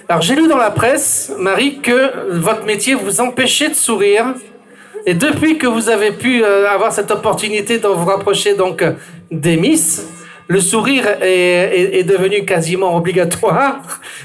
Alors 0.09 0.23
j'ai 0.23 0.35
lu 0.35 0.49
dans 0.49 0.57
la 0.57 0.71
presse, 0.71 1.33
Marie, 1.39 1.81
que 1.81 2.31
votre 2.31 2.65
métier 2.65 2.95
vous 2.95 3.21
empêchait 3.21 3.69
de 3.69 3.75
sourire. 3.75 4.35
Et 5.07 5.15
depuis 5.15 5.57
que 5.57 5.67
vous 5.67 5.89
avez 5.89 6.13
pu 6.13 6.43
euh, 6.43 6.69
avoir 6.69 6.93
cette 6.93 7.11
opportunité 7.11 7.79
de 7.79 7.87
vous 7.87 8.05
rapprocher 8.05 8.55
donc 8.55 8.83
euh, 8.83 8.93
des 9.31 9.57
Miss, 9.57 10.07
le 10.51 10.61
sourire 10.61 11.07
est, 11.23 11.99
est- 12.01 12.03
devenu 12.03 12.45
quasiment 12.45 12.97
obligatoire. 12.97 13.77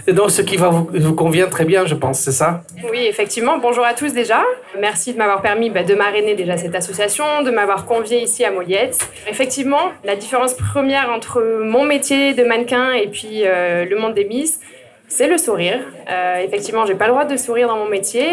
Et 0.07 0.13
donc 0.13 0.31
ce 0.31 0.41
qui 0.41 0.57
va 0.57 0.69
vous, 0.69 0.89
vous 0.91 1.13
convient 1.13 1.45
très 1.45 1.65
bien, 1.65 1.85
je 1.85 1.93
pense, 1.93 2.19
c'est 2.19 2.31
ça? 2.31 2.61
Oui, 2.91 3.05
effectivement. 3.07 3.59
Bonjour 3.59 3.85
à 3.85 3.93
tous 3.93 4.11
déjà. 4.11 4.41
Merci 4.79 5.13
de 5.13 5.19
m'avoir 5.19 5.43
permis 5.43 5.69
bah, 5.69 5.83
de 5.83 5.93
marrainer 5.93 6.33
déjà 6.33 6.57
cette 6.57 6.73
association, 6.73 7.25
de 7.43 7.51
m'avoir 7.51 7.85
convié 7.85 8.23
ici 8.23 8.43
à 8.43 8.49
Moliette. 8.49 9.07
Effectivement, 9.29 9.91
la 10.03 10.15
différence 10.15 10.55
première 10.55 11.11
entre 11.11 11.43
mon 11.63 11.83
métier 11.83 12.33
de 12.33 12.43
mannequin 12.43 12.93
et 12.93 13.07
puis 13.07 13.43
euh, 13.45 13.85
le 13.85 13.95
monde 13.95 14.15
des 14.15 14.25
Miss, 14.25 14.59
c'est 15.07 15.27
le 15.27 15.37
sourire. 15.37 15.79
Euh, 16.09 16.37
effectivement, 16.43 16.87
j'ai 16.87 16.95
pas 16.95 17.05
le 17.05 17.11
droit 17.11 17.25
de 17.25 17.37
sourire 17.37 17.67
dans 17.67 17.77
mon 17.77 17.87
métier, 17.87 18.25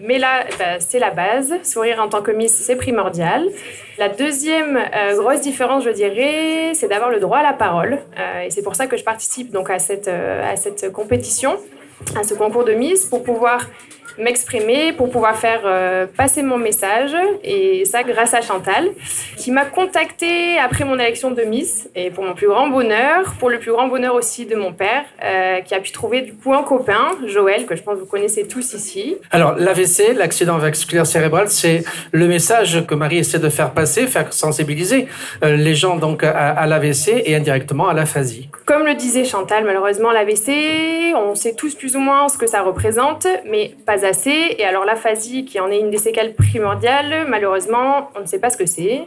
mais 0.00 0.18
là, 0.18 0.44
bah, 0.58 0.80
c'est 0.80 0.98
la 0.98 1.10
base. 1.10 1.52
Sourire 1.62 2.00
en 2.00 2.08
tant 2.08 2.22
que 2.22 2.30
Miss, 2.30 2.54
c'est 2.54 2.76
primordial. 2.76 3.48
La 3.98 4.08
deuxième 4.08 4.76
euh, 4.76 5.16
grosse 5.16 5.40
différence, 5.40 5.84
je 5.84 5.90
dirais, 5.90 6.72
c'est 6.74 6.88
d'avoir 6.88 7.10
le 7.10 7.20
droit 7.20 7.38
à 7.38 7.42
la 7.42 7.52
parole. 7.52 7.98
Euh, 8.18 8.42
et 8.42 8.50
c'est 8.50 8.62
pour 8.62 8.76
ça 8.76 8.86
que 8.86 8.96
je 8.96 9.04
participe 9.04 9.50
donc 9.50 9.70
à 9.70 9.78
cette, 9.78 10.08
euh, 10.08 10.52
à 10.52 10.56
cette 10.56 10.90
compétition 10.92 11.58
à 12.18 12.24
ce 12.24 12.34
concours 12.34 12.64
de 12.64 12.72
Miss 12.72 13.04
pour 13.04 13.22
pouvoir 13.22 13.68
m'exprimer, 14.20 14.92
pour 14.92 15.10
pouvoir 15.10 15.36
faire 15.36 15.62
euh, 15.64 16.06
passer 16.06 16.42
mon 16.42 16.58
message. 16.58 17.14
Et 17.42 17.84
ça, 17.84 18.02
grâce 18.02 18.34
à 18.34 18.40
Chantal, 18.40 18.88
qui 19.36 19.50
m'a 19.50 19.64
contactée 19.64 20.58
après 20.58 20.84
mon 20.84 20.98
élection 20.98 21.30
de 21.30 21.42
Miss. 21.42 21.88
Et 21.94 22.10
pour 22.10 22.24
mon 22.24 22.34
plus 22.34 22.48
grand 22.48 22.68
bonheur, 22.68 23.34
pour 23.38 23.50
le 23.50 23.58
plus 23.58 23.72
grand 23.72 23.88
bonheur 23.88 24.14
aussi 24.14 24.46
de 24.46 24.56
mon 24.56 24.72
père, 24.72 25.04
euh, 25.24 25.60
qui 25.60 25.74
a 25.74 25.80
pu 25.80 25.92
trouver 25.92 26.22
du 26.22 26.34
coup 26.34 26.52
un 26.52 26.62
copain, 26.62 27.10
Joël, 27.26 27.66
que 27.66 27.76
je 27.76 27.82
pense 27.82 27.94
que 27.94 28.00
vous 28.00 28.06
connaissez 28.06 28.46
tous 28.46 28.74
ici. 28.74 29.16
Alors, 29.30 29.54
l'AVC, 29.56 30.14
l'accident 30.14 30.58
vasculaire 30.58 31.06
cérébral, 31.06 31.48
c'est 31.48 31.84
le 32.12 32.26
message 32.28 32.86
que 32.86 32.94
Marie 32.94 33.18
essaie 33.18 33.38
de 33.38 33.48
faire 33.48 33.72
passer, 33.72 34.06
faire 34.06 34.32
sensibiliser 34.32 35.08
euh, 35.44 35.56
les 35.56 35.74
gens 35.74 35.96
donc 35.96 36.24
à, 36.24 36.30
à 36.30 36.66
l'AVC 36.66 37.22
et 37.24 37.34
indirectement 37.34 37.88
à 37.88 37.94
l'aphasie. 37.94 38.48
Comme 38.66 38.86
le 38.86 38.94
disait 38.94 39.24
Chantal, 39.24 39.64
malheureusement, 39.64 40.12
l'AVC, 40.12 41.14
on 41.16 41.34
sait 41.34 41.54
tous 41.54 41.74
plus 41.74 41.96
ou 41.96 42.00
moins 42.00 42.28
ce 42.28 42.38
que 42.38 42.46
ça 42.46 42.62
représente, 42.62 43.26
mais 43.48 43.74
pas 43.86 44.04
Et 44.26 44.64
alors 44.64 44.84
l'aphasie, 44.84 45.44
qui 45.44 45.60
en 45.60 45.70
est 45.70 45.78
une 45.78 45.90
des 45.90 45.98
séquelles 45.98 46.34
primordiales, 46.34 47.26
malheureusement, 47.28 48.10
on 48.16 48.20
ne 48.20 48.26
sait 48.26 48.40
pas 48.40 48.50
ce 48.50 48.56
que 48.56 48.66
c'est. 48.66 49.02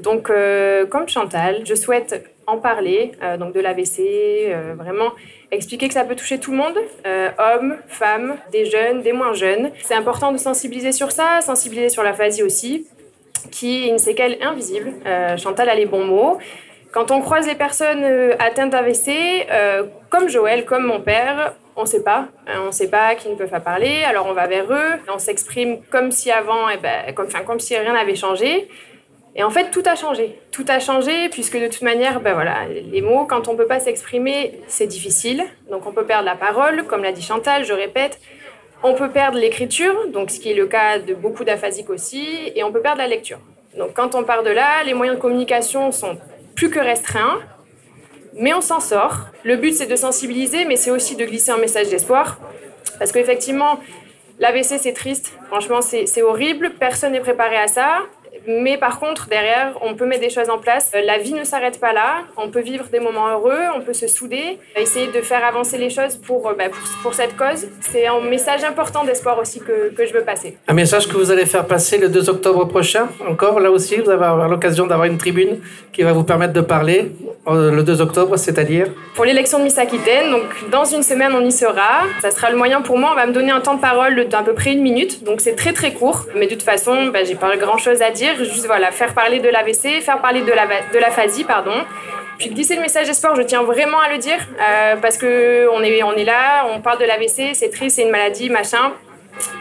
Donc, 0.00 0.30
euh, 0.30 0.86
comme 0.86 1.08
Chantal, 1.08 1.62
je 1.64 1.74
souhaite 1.74 2.28
en 2.46 2.58
parler, 2.58 3.12
euh, 3.22 3.36
donc 3.36 3.52
de 3.52 3.60
l'AVC, 3.60 4.00
euh, 4.00 4.74
vraiment 4.76 5.12
expliquer 5.50 5.88
que 5.88 5.94
ça 5.94 6.04
peut 6.04 6.16
toucher 6.16 6.38
tout 6.38 6.50
le 6.50 6.56
monde, 6.56 6.76
hommes, 7.38 7.76
femmes, 7.86 8.36
des 8.52 8.66
jeunes, 8.66 9.02
des 9.02 9.12
moins 9.12 9.32
jeunes. 9.32 9.70
C'est 9.82 9.94
important 9.94 10.32
de 10.32 10.38
sensibiliser 10.38 10.92
sur 10.92 11.12
ça, 11.12 11.40
sensibiliser 11.40 11.88
sur 11.88 12.02
l'aphasie 12.02 12.42
aussi, 12.42 12.86
qui 13.50 13.84
est 13.84 13.88
une 13.88 13.98
séquelle 13.98 14.36
invisible. 14.42 14.92
Chantal 15.38 15.70
a 15.70 15.74
les 15.74 15.86
bons 15.86 16.04
mots. 16.04 16.38
Quand 16.92 17.10
on 17.10 17.22
croise 17.22 17.46
les 17.46 17.54
personnes 17.54 18.04
atteintes 18.38 18.70
d'AVC, 18.70 19.46
comme 20.10 20.28
Joël, 20.28 20.66
comme 20.66 20.84
mon 20.84 21.00
père, 21.00 21.54
on 21.78 21.82
ne 21.82 21.86
sait 21.86 22.02
pas. 22.02 22.28
Hein, 22.46 22.60
on 22.62 22.66
ne 22.66 22.70
sait 22.72 22.88
pas 22.88 23.14
qui 23.14 23.28
ne 23.28 23.36
peuvent 23.36 23.50
pas 23.50 23.60
parler. 23.60 24.02
Alors 24.04 24.26
on 24.26 24.34
va 24.34 24.46
vers 24.46 24.70
eux. 24.70 25.00
On 25.12 25.18
s'exprime 25.18 25.80
comme 25.90 26.10
si 26.10 26.30
avant, 26.30 26.68
eh 26.68 26.76
ben, 26.76 27.14
comme 27.14 27.60
si 27.60 27.76
rien 27.76 27.92
n'avait 27.92 28.16
changé. 28.16 28.68
Et 29.36 29.44
en 29.44 29.50
fait, 29.50 29.70
tout 29.70 29.84
a 29.86 29.94
changé. 29.94 30.36
Tout 30.50 30.64
a 30.68 30.80
changé 30.80 31.28
puisque 31.28 31.56
de 31.56 31.68
toute 31.68 31.82
manière, 31.82 32.20
ben 32.20 32.34
voilà, 32.34 32.66
les 32.66 33.00
mots, 33.00 33.24
quand 33.24 33.46
on 33.46 33.52
ne 33.52 33.56
peut 33.56 33.66
pas 33.66 33.78
s'exprimer, 33.78 34.60
c'est 34.66 34.88
difficile. 34.88 35.44
Donc 35.70 35.86
on 35.86 35.92
peut 35.92 36.04
perdre 36.04 36.24
la 36.24 36.34
parole, 36.34 36.84
comme 36.84 37.04
l'a 37.04 37.12
dit 37.12 37.22
Chantal, 37.22 37.64
je 37.64 37.72
répète. 37.72 38.18
On 38.82 38.94
peut 38.94 39.10
perdre 39.10 39.38
l'écriture, 39.38 40.08
donc 40.08 40.30
ce 40.30 40.40
qui 40.40 40.50
est 40.50 40.54
le 40.54 40.66
cas 40.66 40.98
de 40.98 41.14
beaucoup 41.14 41.44
d'aphasiques 41.44 41.90
aussi, 41.90 42.52
et 42.54 42.62
on 42.62 42.72
peut 42.72 42.80
perdre 42.80 42.98
la 42.98 43.08
lecture. 43.08 43.38
Donc 43.76 43.94
quand 43.94 44.14
on 44.14 44.24
part 44.24 44.42
de 44.42 44.50
là, 44.50 44.82
les 44.84 44.94
moyens 44.94 45.16
de 45.16 45.22
communication 45.22 45.92
sont 45.92 46.16
plus 46.54 46.70
que 46.70 46.78
restreints, 46.80 47.38
mais 48.38 48.54
on 48.54 48.60
s'en 48.60 48.80
sort. 48.80 49.26
Le 49.44 49.56
but 49.56 49.74
c'est 49.74 49.86
de 49.86 49.96
sensibiliser, 49.96 50.64
mais 50.64 50.76
c'est 50.76 50.90
aussi 50.90 51.16
de 51.16 51.24
glisser 51.24 51.50
un 51.50 51.58
message 51.58 51.88
d'espoir, 51.88 52.38
parce 52.98 53.12
qu'effectivement, 53.12 53.80
l'AVC 54.38 54.78
c'est 54.78 54.92
triste, 54.92 55.32
franchement 55.48 55.80
c'est 55.80 56.22
horrible, 56.22 56.72
personne 56.78 57.12
n'est 57.12 57.20
préparé 57.20 57.56
à 57.56 57.68
ça. 57.68 57.98
Mais 58.46 58.76
par 58.78 58.98
contre, 59.00 59.28
derrière, 59.28 59.72
on 59.82 59.94
peut 59.94 60.06
mettre 60.06 60.20
des 60.22 60.30
choses 60.30 60.50
en 60.50 60.58
place. 60.58 60.90
Euh, 60.94 61.00
La 61.04 61.18
vie 61.18 61.32
ne 61.34 61.44
s'arrête 61.44 61.80
pas 61.80 61.92
là. 61.92 62.22
On 62.36 62.48
peut 62.48 62.60
vivre 62.60 62.84
des 62.92 63.00
moments 63.00 63.28
heureux, 63.28 63.58
on 63.76 63.80
peut 63.80 63.92
se 63.92 64.06
souder, 64.08 64.58
essayer 64.76 65.08
de 65.08 65.20
faire 65.22 65.44
avancer 65.44 65.78
les 65.78 65.90
choses 65.90 66.16
pour, 66.16 66.48
euh, 66.48 66.54
bah, 66.58 66.64
pour, 66.70 66.78
pour 67.02 67.14
cette 67.14 67.36
cause. 67.36 67.66
C'est 67.80 68.06
un 68.06 68.20
message 68.20 68.64
important 68.64 69.04
d'espoir 69.04 69.38
aussi 69.38 69.60
que, 69.60 69.90
que 69.94 70.06
je 70.06 70.12
veux 70.12 70.22
passer. 70.22 70.56
Un 70.68 70.74
message 70.74 71.08
que 71.08 71.16
vous 71.16 71.30
allez 71.30 71.46
faire 71.46 71.66
passer 71.66 71.98
le 71.98 72.08
2 72.08 72.28
octobre 72.30 72.64
prochain, 72.66 73.08
encore? 73.28 73.60
Là 73.60 73.70
aussi, 73.70 73.96
vous 73.96 74.10
allez 74.10 74.22
avoir 74.22 74.48
l'occasion 74.48 74.86
d'avoir 74.86 75.06
une 75.06 75.18
tribune 75.18 75.60
qui 75.92 76.02
va 76.02 76.12
vous 76.12 76.24
permettre 76.24 76.52
de 76.52 76.60
parler 76.60 77.12
euh, 77.48 77.70
le 77.70 77.82
2 77.82 78.00
octobre, 78.00 78.36
c'est-à-dire? 78.36 78.86
Pour 79.14 79.24
l'élection 79.24 79.58
de 79.58 79.64
Miss 79.64 79.78
Aquitaine, 79.78 80.30
donc 80.30 80.70
dans 80.70 80.84
une 80.84 81.02
semaine 81.02 81.32
on 81.34 81.44
y 81.44 81.52
sera. 81.52 82.02
Ça 82.20 82.30
sera 82.30 82.50
le 82.50 82.56
moyen 82.56 82.82
pour 82.82 82.98
moi, 82.98 83.10
on 83.12 83.16
va 83.16 83.26
me 83.26 83.32
donner 83.32 83.50
un 83.50 83.60
temps 83.60 83.74
de 83.74 83.80
parole 83.80 84.28
d'à 84.28 84.42
peu 84.42 84.54
près 84.54 84.72
une 84.72 84.82
minute, 84.82 85.24
donc 85.24 85.40
c'est 85.40 85.56
très 85.56 85.72
très 85.72 85.92
court. 85.92 86.26
Mais 86.36 86.46
de 86.46 86.52
toute 86.52 86.62
façon, 86.62 87.06
bah, 87.12 87.24
j'ai 87.24 87.34
pas 87.34 87.56
grand 87.56 87.78
chose 87.78 88.02
à 88.02 88.10
dire, 88.10 88.27
juste 88.36 88.66
voilà, 88.66 88.90
faire 88.90 89.14
parler 89.14 89.40
de 89.40 89.48
l'AVC, 89.48 90.02
faire 90.02 90.20
parler 90.20 90.42
de 90.42 90.52
la 90.52 90.66
de 90.66 91.44
pardon. 91.44 91.84
Puis 92.38 92.50
glisser 92.50 92.76
le 92.76 92.82
message 92.82 93.08
d'espoir, 93.08 93.34
je 93.34 93.42
tiens 93.42 93.62
vraiment 93.62 93.98
à 93.98 94.12
le 94.12 94.18
dire, 94.18 94.38
euh, 94.60 94.96
parce 94.96 95.16
que 95.18 95.68
on 95.72 95.82
est, 95.82 96.02
on 96.04 96.12
est 96.12 96.24
là, 96.24 96.66
on 96.72 96.80
parle 96.80 96.98
de 97.00 97.04
l'AVC, 97.04 97.54
c'est 97.54 97.70
triste, 97.70 97.96
c'est 97.96 98.02
une 98.02 98.10
maladie, 98.10 98.48
machin. 98.48 98.92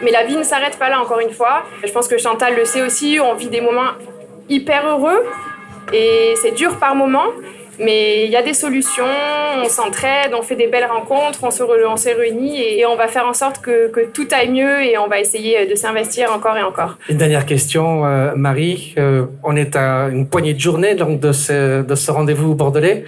Mais 0.04 0.12
la 0.12 0.24
vie 0.24 0.36
ne 0.36 0.44
s'arrête 0.44 0.78
pas 0.78 0.90
là, 0.90 1.00
encore 1.00 1.20
une 1.20 1.32
fois. 1.32 1.64
Je 1.84 1.92
pense 1.92 2.08
que 2.08 2.18
Chantal 2.18 2.56
le 2.56 2.66
sait 2.66 2.84
aussi, 2.84 3.20
on 3.22 3.34
vit 3.34 3.50
des 3.50 3.62
moments 3.62 3.92
hyper 4.48 4.88
heureux, 4.88 5.26
et 5.92 6.36
c'est 6.42 6.52
dur 6.52 6.78
par 6.78 6.96
moments. 6.96 7.28
Mais 7.80 8.26
il 8.26 8.32
y 8.32 8.36
a 8.36 8.42
des 8.42 8.54
solutions, 8.54 9.06
on 9.64 9.70
s'entraide, 9.70 10.34
on 10.34 10.42
fait 10.42 10.56
des 10.56 10.68
belles 10.68 10.90
rencontres, 10.90 11.40
on 11.44 11.52
se, 11.52 11.64
re- 11.64 11.88
on 11.88 11.98
s'est 11.98 12.14
réunis 12.14 12.62
et, 12.62 12.86
on 12.86 12.96
va 12.96 13.08
faire 13.08 13.26
en 13.28 13.34
sorte 13.34 13.62
que, 13.62 13.92
tout 14.14 14.28
aille 14.32 14.50
mieux 14.50 14.84
et 14.84 14.98
on 14.98 15.08
va 15.08 15.20
essayer 15.20 15.66
de 15.66 15.76
s'investir 15.76 16.32
encore 16.32 16.58
et 16.58 16.64
encore. 16.64 16.98
Une 17.10 17.18
dernière 17.18 17.46
question, 17.46 18.06
euh, 18.06 18.34
Marie. 18.36 18.96
Euh, 18.98 19.26
on 19.44 19.56
est 19.56 19.76
à 19.76 20.08
une 20.10 20.28
poignée 20.28 20.54
de 20.54 20.60
journée 20.60 20.96
donc, 20.96 21.20
de 21.20 21.32
ce, 21.32 21.82
de 21.82 21.96
ce 21.96 22.12
rendez-vous 22.12 22.56
bordelais. 22.56 23.04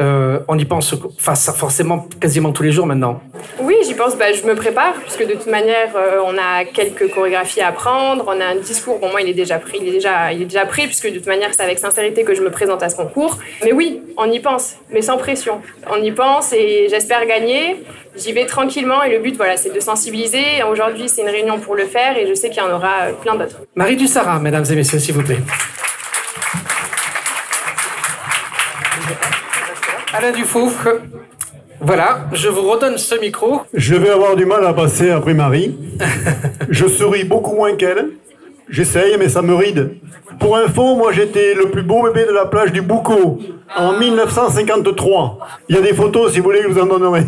Euh, 0.00 0.40
on 0.48 0.58
y 0.58 0.64
pense 0.64 0.94
enfin, 0.94 1.34
forcément 1.34 2.08
quasiment 2.20 2.52
tous 2.52 2.62
les 2.62 2.72
jours 2.72 2.86
maintenant. 2.86 3.20
Oui, 3.60 3.74
j'y 3.84 3.94
pense, 3.94 4.16
bah, 4.16 4.32
je 4.32 4.42
me 4.44 4.54
prépare, 4.54 4.94
puisque 4.94 5.26
de 5.26 5.34
toute 5.34 5.46
manière, 5.46 5.94
euh, 5.96 6.20
on 6.24 6.36
a 6.38 6.64
quelques 6.64 7.12
chorégraphies 7.12 7.60
à 7.60 7.68
apprendre, 7.68 8.24
on 8.26 8.40
a 8.40 8.44
un 8.46 8.56
discours, 8.56 8.98
bon, 8.98 9.10
moi, 9.10 9.20
il 9.20 9.28
est 9.28 9.34
déjà 9.34 9.58
pris, 9.58 9.78
il 9.80 9.88
est 9.88 9.92
déjà, 9.92 10.32
il 10.32 10.42
est 10.42 10.46
déjà 10.46 10.64
pris, 10.64 10.86
puisque 10.86 11.08
de 11.08 11.16
toute 11.16 11.26
manière, 11.26 11.50
c'est 11.52 11.62
avec 11.62 11.78
sincérité 11.78 12.24
que 12.24 12.34
je 12.34 12.42
me 12.42 12.50
présente 12.50 12.82
à 12.82 12.88
ce 12.88 12.96
concours. 12.96 13.38
Mais 13.64 13.72
oui, 13.72 14.00
on 14.16 14.30
y 14.30 14.40
pense, 14.40 14.76
mais 14.90 15.02
sans 15.02 15.18
pression. 15.18 15.60
On 15.90 16.02
y 16.02 16.10
pense 16.12 16.52
et 16.52 16.86
j'espère 16.88 17.26
gagner. 17.26 17.84
J'y 18.16 18.32
vais 18.32 18.46
tranquillement 18.46 19.02
et 19.02 19.10
le 19.10 19.18
but, 19.20 19.36
voilà, 19.36 19.56
c'est 19.56 19.74
de 19.74 19.80
sensibiliser. 19.80 20.62
Aujourd'hui, 20.70 21.08
c'est 21.08 21.22
une 21.22 21.28
réunion 21.28 21.58
pour 21.58 21.76
le 21.76 21.84
faire 21.84 22.16
et 22.16 22.26
je 22.26 22.34
sais 22.34 22.50
qu'il 22.50 22.62
y 22.62 22.66
en 22.66 22.74
aura 22.74 23.04
euh, 23.04 23.12
plein 23.12 23.34
d'autres. 23.34 23.60
Marie 23.74 23.96
Dussara, 23.96 24.38
mesdames 24.38 24.64
et 24.70 24.74
messieurs, 24.74 24.98
s'il 24.98 25.14
vous 25.14 25.22
plaît. 25.22 25.38
Alain 30.12 30.32
Dufour. 30.32 30.70
Voilà, 31.80 32.26
je 32.32 32.48
vous 32.48 32.62
redonne 32.62 32.96
ce 32.98 33.14
micro. 33.16 33.62
Je 33.74 33.94
vais 33.94 34.10
avoir 34.10 34.36
du 34.36 34.44
mal 34.46 34.64
à 34.64 34.72
passer 34.72 35.10
après 35.10 35.34
Marie. 35.34 35.76
Je 36.70 36.86
souris 36.86 37.24
beaucoup 37.24 37.56
moins 37.56 37.74
qu'elle. 37.74 38.10
J'essaye, 38.68 39.16
mais 39.18 39.28
ça 39.28 39.42
me 39.42 39.54
ride. 39.54 39.96
Pour 40.38 40.56
info, 40.56 40.94
moi 40.96 41.12
j'étais 41.12 41.54
le 41.54 41.70
plus 41.70 41.82
beau 41.82 42.04
bébé 42.04 42.24
de 42.26 42.32
la 42.32 42.46
plage 42.46 42.72
du 42.72 42.80
Boucau 42.82 43.38
en 43.76 43.98
1953. 43.98 45.38
Il 45.68 45.76
y 45.76 45.78
a 45.78 45.82
des 45.82 45.92
photos 45.92 46.32
si 46.32 46.38
vous 46.38 46.44
voulez 46.44 46.60
que 46.60 46.68
je 46.68 46.74
vous 46.74 46.80
en 46.80 46.86
donnerai. 46.86 47.24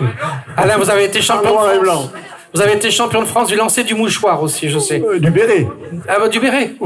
Alain, 0.56 0.76
vous 0.78 0.88
avez 0.88 1.04
été 1.04 1.18
En 1.18 1.22
champion 1.22 1.52
noir 1.54 1.72
et 1.72 1.76
de 1.76 1.80
blanc. 1.82 1.92
France. 1.94 2.12
Vous 2.54 2.62
avez 2.62 2.74
été 2.74 2.90
champion 2.90 3.20
de 3.22 3.26
France 3.26 3.48
du 3.48 3.56
lancer 3.56 3.82
du 3.82 3.94
mouchoir 3.94 4.42
aussi, 4.42 4.68
je 4.68 4.78
sais. 4.78 5.02
Euh, 5.06 5.18
Du 5.18 5.30
béret. 5.30 5.66
Ah 6.08 6.18
bah 6.20 6.28
du 6.28 6.38
béret. 6.40 6.74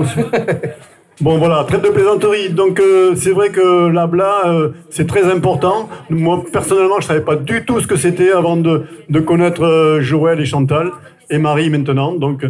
Bon 1.20 1.36
voilà, 1.36 1.64
traite 1.64 1.82
de 1.82 1.90
plaisanterie. 1.90 2.48
Donc 2.48 2.80
euh, 2.80 3.12
c'est 3.14 3.32
vrai 3.32 3.50
que 3.50 3.88
l'abla, 3.88 4.46
euh, 4.46 4.70
c'est 4.88 5.06
très 5.06 5.24
important. 5.30 5.90
Moi 6.08 6.42
personnellement, 6.50 6.98
je 6.98 7.08
savais 7.08 7.20
pas 7.20 7.36
du 7.36 7.62
tout 7.66 7.78
ce 7.78 7.86
que 7.86 7.96
c'était 7.96 8.32
avant 8.32 8.56
de, 8.56 8.84
de 9.10 9.20
connaître 9.20 9.62
euh, 9.62 10.00
Joël 10.00 10.40
et 10.40 10.46
Chantal 10.46 10.90
et 11.28 11.36
Marie 11.36 11.68
maintenant. 11.68 12.14
Donc 12.14 12.46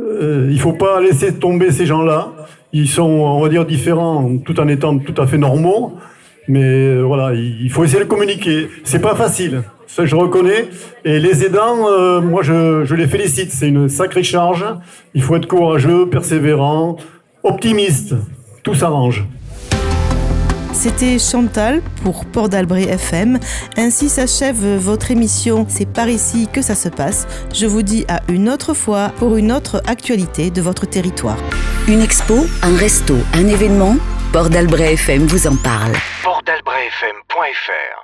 euh, 0.00 0.48
il 0.50 0.58
faut 0.58 0.72
pas 0.72 1.02
laisser 1.02 1.34
tomber 1.34 1.70
ces 1.70 1.84
gens-là. 1.84 2.32
Ils 2.72 2.88
sont, 2.88 3.02
on 3.02 3.42
va 3.42 3.50
dire, 3.50 3.66
différents 3.66 4.38
tout 4.38 4.58
en 4.58 4.68
étant 4.68 4.98
tout 4.98 5.20
à 5.20 5.26
fait 5.26 5.38
normaux. 5.38 5.92
Mais 6.48 6.62
euh, 6.64 7.02
voilà, 7.02 7.34
il 7.34 7.70
faut 7.70 7.84
essayer 7.84 8.02
de 8.02 8.08
communiquer. 8.08 8.68
C'est 8.84 9.02
pas 9.02 9.14
facile, 9.14 9.64
ça 9.86 10.06
je 10.06 10.16
reconnais. 10.16 10.68
Et 11.04 11.20
les 11.20 11.44
aidants, 11.44 11.88
euh, 11.88 12.22
moi 12.22 12.42
je, 12.42 12.84
je 12.86 12.94
les 12.94 13.06
félicite. 13.06 13.50
C'est 13.50 13.68
une 13.68 13.90
sacrée 13.90 14.22
charge. 14.22 14.64
Il 15.12 15.22
faut 15.22 15.36
être 15.36 15.46
courageux, 15.46 16.06
persévérant, 16.08 16.96
optimiste. 17.44 18.14
Tout 18.62 18.74
s'arrange. 18.74 19.24
C'était 20.72 21.18
Chantal 21.18 21.82
pour 22.02 22.24
Port 22.24 22.48
d'Albret 22.48 22.82
FM. 22.82 23.38
Ainsi 23.76 24.08
s'achève 24.08 24.76
votre 24.76 25.12
émission 25.12 25.66
C'est 25.68 25.86
par 25.86 26.08
ici 26.08 26.48
que 26.52 26.62
ça 26.62 26.74
se 26.74 26.88
passe. 26.88 27.28
Je 27.54 27.66
vous 27.66 27.82
dis 27.82 28.04
à 28.08 28.20
une 28.28 28.48
autre 28.50 28.74
fois 28.74 29.12
pour 29.18 29.36
une 29.36 29.52
autre 29.52 29.80
actualité 29.86 30.50
de 30.50 30.60
votre 30.60 30.86
territoire. 30.86 31.38
Une 31.86 32.02
expo, 32.02 32.34
un 32.62 32.76
resto, 32.76 33.14
un 33.34 33.46
événement 33.46 33.96
Port 34.32 34.50
d'Albret 34.50 34.94
FM 34.94 35.26
vous 35.26 35.46
en 35.46 35.54
parle. 35.54 35.92
portdalbretfm.fr 36.24 38.03